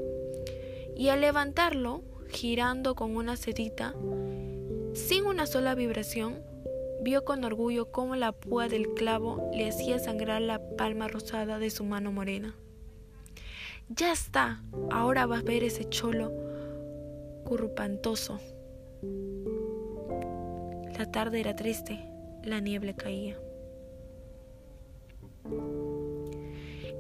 Y 0.96 1.08
al 1.08 1.20
levantarlo, 1.20 2.02
girando 2.28 2.94
con 2.94 3.16
una 3.16 3.36
sedita, 3.36 3.94
sin 4.96 5.26
una 5.26 5.46
sola 5.46 5.74
vibración, 5.74 6.42
vio 7.02 7.24
con 7.24 7.44
orgullo 7.44 7.92
cómo 7.92 8.16
la 8.16 8.32
púa 8.32 8.68
del 8.68 8.88
clavo 8.94 9.50
le 9.54 9.68
hacía 9.68 9.98
sangrar 9.98 10.40
la 10.40 10.58
palma 10.76 11.06
rosada 11.06 11.58
de 11.58 11.70
su 11.70 11.84
mano 11.84 12.12
morena. 12.12 12.56
Ya 13.88 14.10
está, 14.10 14.62
ahora 14.90 15.26
vas 15.26 15.40
a 15.40 15.44
ver 15.44 15.62
ese 15.62 15.84
cholo 15.88 16.32
currupantoso. 17.44 18.40
La 20.98 21.10
tarde 21.12 21.40
era 21.40 21.54
triste, 21.54 22.00
la 22.42 22.60
niebla 22.60 22.94
caía. 22.96 23.38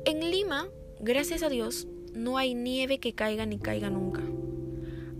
En 0.04 0.30
Lima, 0.30 0.68
gracias 1.00 1.42
a 1.42 1.48
Dios, 1.48 1.88
no 2.12 2.36
hay 2.36 2.54
nieve 2.54 3.00
que 3.00 3.14
caiga 3.14 3.46
ni 3.46 3.58
caiga 3.58 3.88
nunca. 3.88 4.22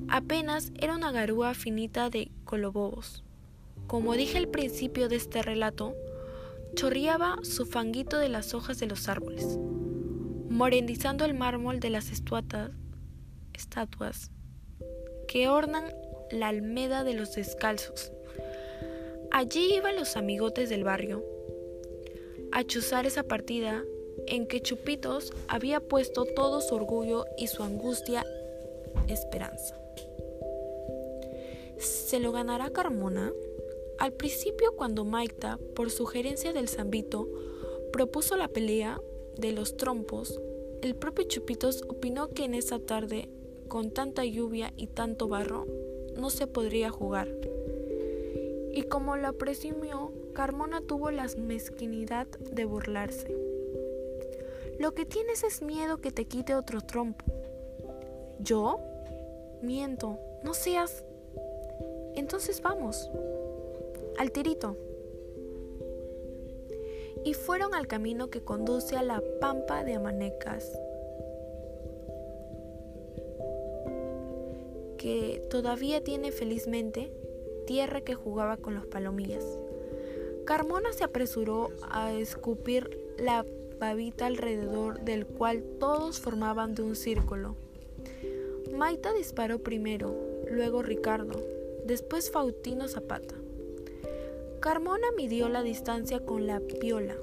Apenas 0.09 0.73
era 0.79 0.95
una 0.95 1.11
garúa 1.11 1.55
finita 1.55 2.11
de 2.11 2.31
colobobos. 2.45 3.25
Como 3.89 4.15
dije 4.15 4.39
al 4.39 4.49
principio 4.49 5.09
de 5.09 5.17
este 5.17 5.43
relato, 5.43 5.95
chorreaba 6.75 7.39
su 7.43 7.67
fanguito 7.67 8.19
de 8.19 8.29
las 8.29 8.55
hojas 8.55 8.79
de 8.79 8.87
los 8.87 9.09
árboles, 9.09 9.59
morendizando 10.49 11.25
el 11.25 11.35
mármol 11.35 11.81
de 11.81 11.91
las 11.91 12.11
estatuas, 12.11 12.71
estatuas 13.53 14.31
que 15.27 15.49
ornan 15.49 15.85
la 16.31 16.49
almeda 16.49 17.03
de 17.03 17.15
los 17.15 17.35
descalzos. 17.35 18.13
Allí 19.33 19.75
iban 19.75 19.97
los 19.97 20.17
amigotes 20.17 20.69
del 20.69 20.85
barrio 20.85 21.25
a 22.53 22.63
chuzar 22.65 23.07
esa 23.07 23.25
partida 23.25 23.83
en 24.27 24.47
que 24.47 24.61
Chupitos 24.61 25.33
había 25.49 25.81
puesto 25.81 26.25
todo 26.25 26.61
su 26.61 26.75
orgullo 26.75 27.27
y 27.37 27.49
su 27.49 27.63
angustia 27.63 28.25
esperanza. 29.09 29.77
¿Se 31.79 32.19
lo 32.21 32.33
ganará 32.33 32.71
Carmona? 32.71 33.33
Al 33.99 34.13
principio, 34.13 34.73
cuando 34.77 35.05
Maita, 35.05 35.59
por 35.75 35.91
sugerencia 35.91 36.53
del 36.53 36.69
Zambito, 36.69 37.29
propuso 37.93 38.37
la 38.37 38.49
pelea 38.49 39.01
de 39.37 39.53
los 39.53 39.77
trompos, 39.77 40.41
el 40.83 40.95
propio 40.95 41.25
Chupitos 41.27 41.83
opinó 41.89 42.29
que 42.29 42.45
en 42.45 42.55
esa 42.55 42.79
tarde, 42.79 43.29
con 43.69 43.91
tanta 43.91 44.25
lluvia 44.25 44.73
y 44.77 44.87
tanto 44.87 45.29
barro, 45.29 45.67
no 46.17 46.31
se 46.31 46.47
podría 46.47 46.91
jugar. 46.91 47.29
Y 48.73 48.83
como 48.83 49.17
la 49.17 49.33
presumió, 49.33 50.13
Carmona 50.35 50.81
tuvo 50.83 51.11
la 51.11 51.27
mezquinidad 51.39 52.27
de 52.27 52.65
burlarse. 52.67 53.35
Lo 54.79 54.93
que 54.93 55.07
tienes 55.07 55.43
es 55.45 55.63
miedo 55.63 55.99
que 55.99 56.13
te 56.13 56.27
quite 56.27 56.55
otro 56.55 56.83
trompo. 56.83 57.25
¿Yo? 58.39 58.79
Miento, 59.63 60.19
no 60.43 60.55
seas... 60.55 61.03
Entonces 62.17 62.61
vamos. 62.63 63.11
Al 64.19 64.33
tirito. 64.33 64.77
Y 67.25 67.35
fueron 67.35 67.75
al 67.75 67.87
camino 67.87 68.31
que 68.31 68.41
conduce 68.41 68.97
a 68.97 69.03
la 69.03 69.23
pampa 69.41 69.85
de 69.85 69.95
Amanecas, 69.95 70.79
que 74.97 75.43
todavía 75.51 76.03
tiene 76.03 76.33
felizmente 76.33 77.13
tierra 77.67 78.01
que 78.01 78.15
jugaba 78.15 78.57
con 78.57 78.75
los 78.75 78.87
palomillas. 78.87 79.45
Carmona 80.45 80.93
se 80.93 81.05
apresuró 81.05 81.71
a 81.91 82.13
escupir 82.13 82.99
la 83.19 83.45
babita 83.81 84.27
alrededor 84.27 85.01
del 85.01 85.27
cual 85.27 85.63
todos 85.81 86.21
formaban 86.21 86.75
de 86.75 86.83
un 86.83 86.97
círculo. 86.97 87.57
Maita 88.73 89.13
disparó 89.13 89.59
primero, 89.59 90.15
luego 90.49 90.83
Ricardo, 90.83 91.56
después 91.87 92.31
Faustino 92.31 92.89
Zapata. 92.89 93.37
Carmona 94.61 95.07
midió 95.17 95.49
la 95.49 95.63
distancia 95.63 96.21
con 96.21 96.47
la 96.47 96.61
piola. 96.61 97.17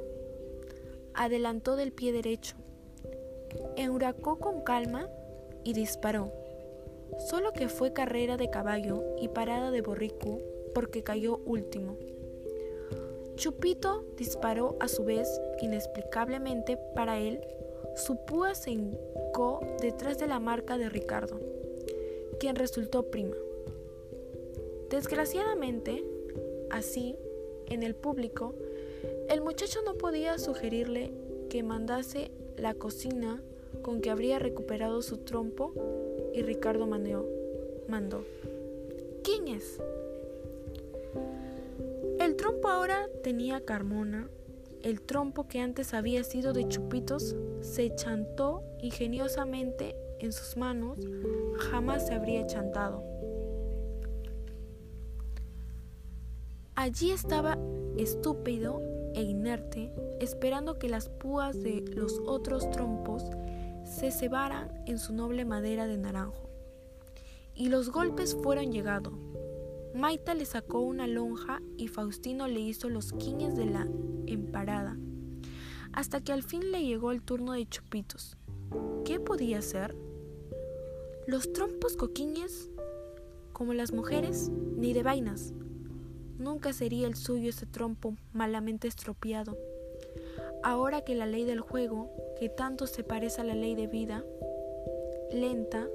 Adelantó 1.13 1.75
del 1.75 1.91
pie 1.91 2.13
derecho. 2.13 2.55
Enhuracó 3.75 4.39
con 4.39 4.61
calma 4.61 5.09
y 5.63 5.73
disparó. 5.73 6.31
Solo 7.29 7.51
que 7.51 7.67
fue 7.67 7.93
carrera 7.93 8.37
de 8.37 8.49
caballo 8.49 9.03
y 9.19 9.27
parada 9.27 9.69
de 9.69 9.81
borrico 9.81 10.39
porque 10.73 11.03
cayó 11.03 11.41
último. 11.45 11.97
Chupito 13.35 14.05
disparó 14.17 14.77
a 14.79 14.87
su 14.87 15.03
vez, 15.03 15.41
inexplicablemente 15.61 16.77
para 16.95 17.19
él, 17.19 17.41
su 17.95 18.15
púa 18.25 18.55
se 18.55 18.71
hincó 18.71 19.59
detrás 19.81 20.17
de 20.17 20.27
la 20.27 20.39
marca 20.39 20.77
de 20.77 20.89
Ricardo, 20.89 21.39
quien 22.39 22.55
resultó 22.55 23.11
prima. 23.11 23.35
Desgraciadamente, 24.89 26.03
así, 26.69 27.17
en 27.67 27.83
el 27.83 27.95
público, 27.95 28.55
el 29.29 29.41
muchacho 29.41 29.79
no 29.85 29.95
podía 29.95 30.37
sugerirle 30.37 31.11
que 31.49 31.63
mandase 31.63 32.31
la 32.57 32.73
cocina 32.73 33.41
con 33.81 34.01
que 34.01 34.09
habría 34.09 34.39
recuperado 34.39 35.01
su 35.01 35.17
trompo 35.17 35.73
y 36.33 36.41
Ricardo 36.41 36.87
mandó. 36.87 38.25
¿Quién 39.23 39.47
es? 39.47 39.79
El 42.19 42.35
trompo 42.35 42.67
ahora 42.67 43.07
tenía 43.23 43.63
Carmona. 43.65 44.29
El 44.81 45.01
trompo 45.01 45.47
que 45.47 45.59
antes 45.59 45.93
había 45.93 46.23
sido 46.23 46.53
de 46.53 46.67
Chupitos 46.67 47.35
se 47.61 47.95
chantó 47.95 48.63
ingeniosamente 48.81 49.95
en 50.19 50.31
sus 50.31 50.57
manos. 50.57 50.99
Jamás 51.71 52.07
se 52.07 52.13
habría 52.13 52.45
chantado. 52.47 53.12
Allí 56.75 57.11
estaba 57.11 57.55
estúpido 57.97 58.81
e 59.13 59.21
inerte, 59.21 59.93
esperando 60.19 60.79
que 60.79 60.89
las 60.89 61.07
púas 61.07 61.61
de 61.61 61.81
los 61.95 62.19
otros 62.25 62.71
trompos 62.71 63.23
se 63.85 64.09
cebaran 64.09 64.71
en 64.87 64.97
su 64.97 65.13
noble 65.13 65.45
madera 65.45 65.85
de 65.85 65.99
naranjo. 65.99 66.49
Y 67.53 67.69
los 67.69 67.91
golpes 67.91 68.35
fueron 68.41 68.71
llegando. 68.71 69.11
Maita 69.93 70.33
le 70.33 70.45
sacó 70.45 70.79
una 70.79 71.05
lonja 71.05 71.61
y 71.77 71.89
Faustino 71.89 72.47
le 72.47 72.61
hizo 72.61 72.89
los 72.89 73.13
quiñes 73.13 73.55
de 73.55 73.65
la 73.65 73.87
emparada, 74.25 74.97
hasta 75.91 76.21
que 76.21 76.33
al 76.33 76.41
fin 76.41 76.71
le 76.71 76.83
llegó 76.83 77.11
el 77.11 77.21
turno 77.21 77.53
de 77.53 77.67
Chupitos. 77.67 78.35
¿Qué 79.05 79.19
podía 79.19 79.59
hacer? 79.59 79.95
Los 81.27 81.53
trompos 81.53 81.95
coquiñes, 81.95 82.71
como 83.51 83.75
las 83.75 83.93
mujeres, 83.93 84.49
ni 84.75 84.93
de 84.93 85.03
vainas. 85.03 85.53
Nunca 86.43 86.73
sería 86.73 87.07
el 87.07 87.15
suyo 87.15 87.49
ese 87.49 87.65
trompo 87.65 88.15
malamente 88.33 88.89
estropeado. 88.89 89.57
Ahora 90.61 90.99
que 90.99 91.15
la 91.15 91.25
ley 91.25 91.45
del 91.45 91.61
juego, 91.61 92.11
que 92.37 92.49
tanto 92.49 92.85
se 92.85 93.05
parece 93.05 93.39
a 93.39 93.45
la 93.45 93.55
ley 93.55 93.75
de 93.75 93.87
vida, 93.87 94.25
lenta, 95.31 95.87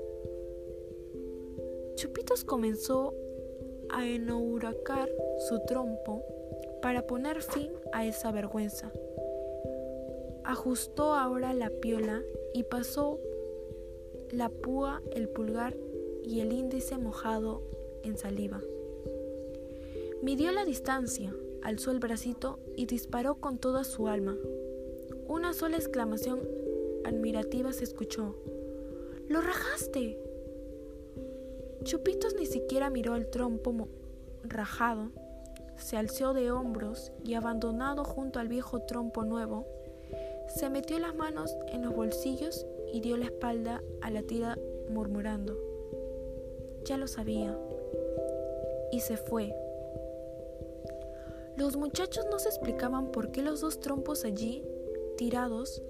Chupitos 1.97 2.45
comenzó 2.45 3.13
a 3.91 4.07
inauguracar 4.07 5.11
su 5.51 5.61
trompo 5.67 6.25
para 6.81 7.07
poner 7.07 7.43
fin 7.43 7.71
a 7.93 8.07
esa 8.07 8.33
vergüenza. 8.33 8.91
Ajustó 10.45 11.13
ahora 11.13 11.53
la 11.53 11.69
piola 11.69 12.23
y 12.55 12.63
pasó 12.63 13.21
la 14.31 14.49
púa, 14.49 15.03
el 15.13 15.29
pulgar 15.29 15.77
y 16.25 16.41
el 16.41 16.53
índice 16.53 16.97
mojado 16.97 17.61
en 18.03 18.17
saliva. 18.17 18.63
Midió 20.23 20.51
la 20.53 20.65
distancia, 20.65 21.35
alzó 21.63 21.91
el 21.91 22.01
bracito 22.01 22.59
y 22.77 22.87
disparó 22.87 23.37
con 23.37 23.59
toda 23.59 23.85
su 23.85 24.09
alma. 24.09 24.37
Una 25.29 25.53
sola 25.53 25.77
exclamación 25.77 26.41
admirativa 27.05 27.73
se 27.73 27.85
escuchó. 27.85 28.37
¡Lo 29.29 29.41
rajaste! 29.41 30.19
Chupitos 31.85 32.35
ni 32.35 32.47
siquiera 32.47 32.91
miró 32.91 33.15
el 33.15 33.29
trompo 33.31 33.89
rajado, 34.43 35.11
se 35.77 35.97
alzó 35.97 36.35
de 36.35 36.51
hombros 36.51 37.13
y 37.25 37.35
abandonado 37.35 38.05
junto 38.05 38.41
al 38.41 38.49
viejo 38.49 38.81
trompo 38.83 39.25
nuevo, 39.25 39.67
se 40.49 40.71
metió 40.71 40.99
las 40.99 41.15
manos 41.15 41.55
en 41.69 41.83
los 41.83 41.95
bolsillos 41.95 42.67
y 42.93 43.01
dio 43.01 43.17
la 43.17 43.27
espalda 43.27 43.83
a 44.01 44.11
la 44.11 44.23
tira 44.23 44.59
murmurando. 44.91 45.57
Ya 46.85 46.97
lo 46.97 47.07
sabía. 47.07 47.57
Y 48.91 49.01
se 49.01 49.17
fue. 49.17 49.55
Los 51.59 51.77
muchachos 51.77 52.25
no 52.31 52.39
se 52.39 52.51
explicaban 52.51 53.11
por 53.11 53.33
qué 53.33 53.43
los 53.43 53.61
dos 53.61 53.81
trompos 53.81 54.25
allí, 54.25 54.63
tirados, 55.17 55.83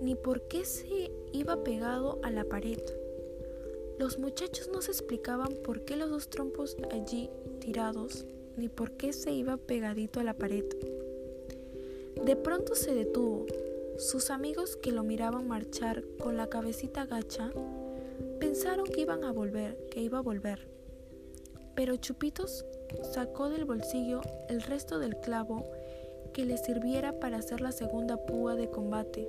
ni 0.00 0.16
por 0.16 0.42
qué 0.48 0.64
se 0.64 1.12
iba 1.30 1.62
pegado 1.62 2.18
a 2.24 2.32
la 2.32 2.42
pared. 2.42 2.80
Los 3.96 4.18
muchachos 4.18 4.68
no 4.72 4.82
se 4.82 4.90
explicaban 4.90 5.54
por 5.62 5.82
qué 5.82 5.94
los 5.94 6.10
dos 6.10 6.28
trompos 6.28 6.76
allí 6.90 7.30
tirados, 7.60 8.26
ni 8.56 8.68
por 8.68 8.90
qué 8.90 9.12
se 9.12 9.30
iba 9.30 9.56
pegadito 9.56 10.18
a 10.18 10.24
la 10.24 10.34
pared. 10.34 10.64
De 12.24 12.34
pronto 12.34 12.74
se 12.74 12.92
detuvo. 12.92 13.46
Sus 13.98 14.30
amigos 14.30 14.74
que 14.74 14.90
lo 14.90 15.04
miraban 15.04 15.46
marchar 15.46 16.02
con 16.18 16.36
la 16.36 16.48
cabecita 16.48 17.06
gacha 17.06 17.52
pensaron 18.40 18.84
que 18.84 19.02
iban 19.02 19.22
a 19.22 19.30
volver, 19.30 19.76
que 19.92 20.00
iba 20.00 20.18
a 20.18 20.22
volver. 20.22 20.77
Pero 21.78 21.94
Chupitos 21.94 22.66
sacó 23.12 23.50
del 23.50 23.64
bolsillo 23.64 24.20
el 24.48 24.62
resto 24.62 24.98
del 24.98 25.14
clavo 25.20 25.64
que 26.32 26.44
le 26.44 26.56
sirviera 26.56 27.20
para 27.20 27.36
hacer 27.36 27.60
la 27.60 27.70
segunda 27.70 28.16
púa 28.16 28.56
de 28.56 28.68
combate 28.68 29.28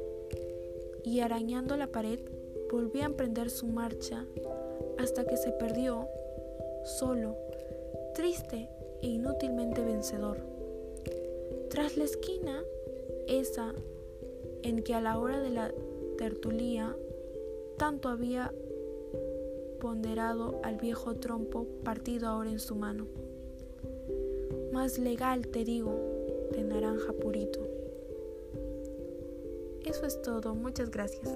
y 1.03 1.19
arañando 1.19 1.77
la 1.77 1.85
pared 1.85 2.19
volvió 2.71 3.03
a 3.03 3.05
emprender 3.05 3.51
su 3.51 3.67
marcha 3.67 4.25
hasta 4.97 5.25
que 5.25 5.37
se 5.37 5.51
perdió 5.51 6.07
solo, 6.85 7.37
triste 8.15 8.67
e 9.03 9.07
inútilmente 9.09 9.85
vencedor. 9.85 10.39
Tras 11.69 11.97
la 11.97 12.05
esquina, 12.05 12.63
esa 13.27 13.75
en 14.63 14.81
que 14.81 14.95
a 14.95 15.01
la 15.01 15.19
hora 15.19 15.39
de 15.39 15.51
la 15.51 15.71
tertulía 16.17 16.95
tanto 17.77 18.09
había 18.09 18.51
ponderado 19.79 20.59
al 20.63 20.77
viejo 20.77 21.15
trompo 21.15 21.65
partido 21.83 22.27
ahora 22.27 22.51
en 22.51 22.59
su 22.59 22.75
mano 22.75 23.07
más 24.71 24.97
legal, 24.97 25.47
te 25.47 25.65
digo, 25.65 25.93
de 26.51 26.63
naranja 26.63 27.11
purito. 27.13 27.59
Eso 29.83 30.05
es 30.05 30.21
todo, 30.21 30.55
muchas 30.55 30.91
gracias. 30.91 31.35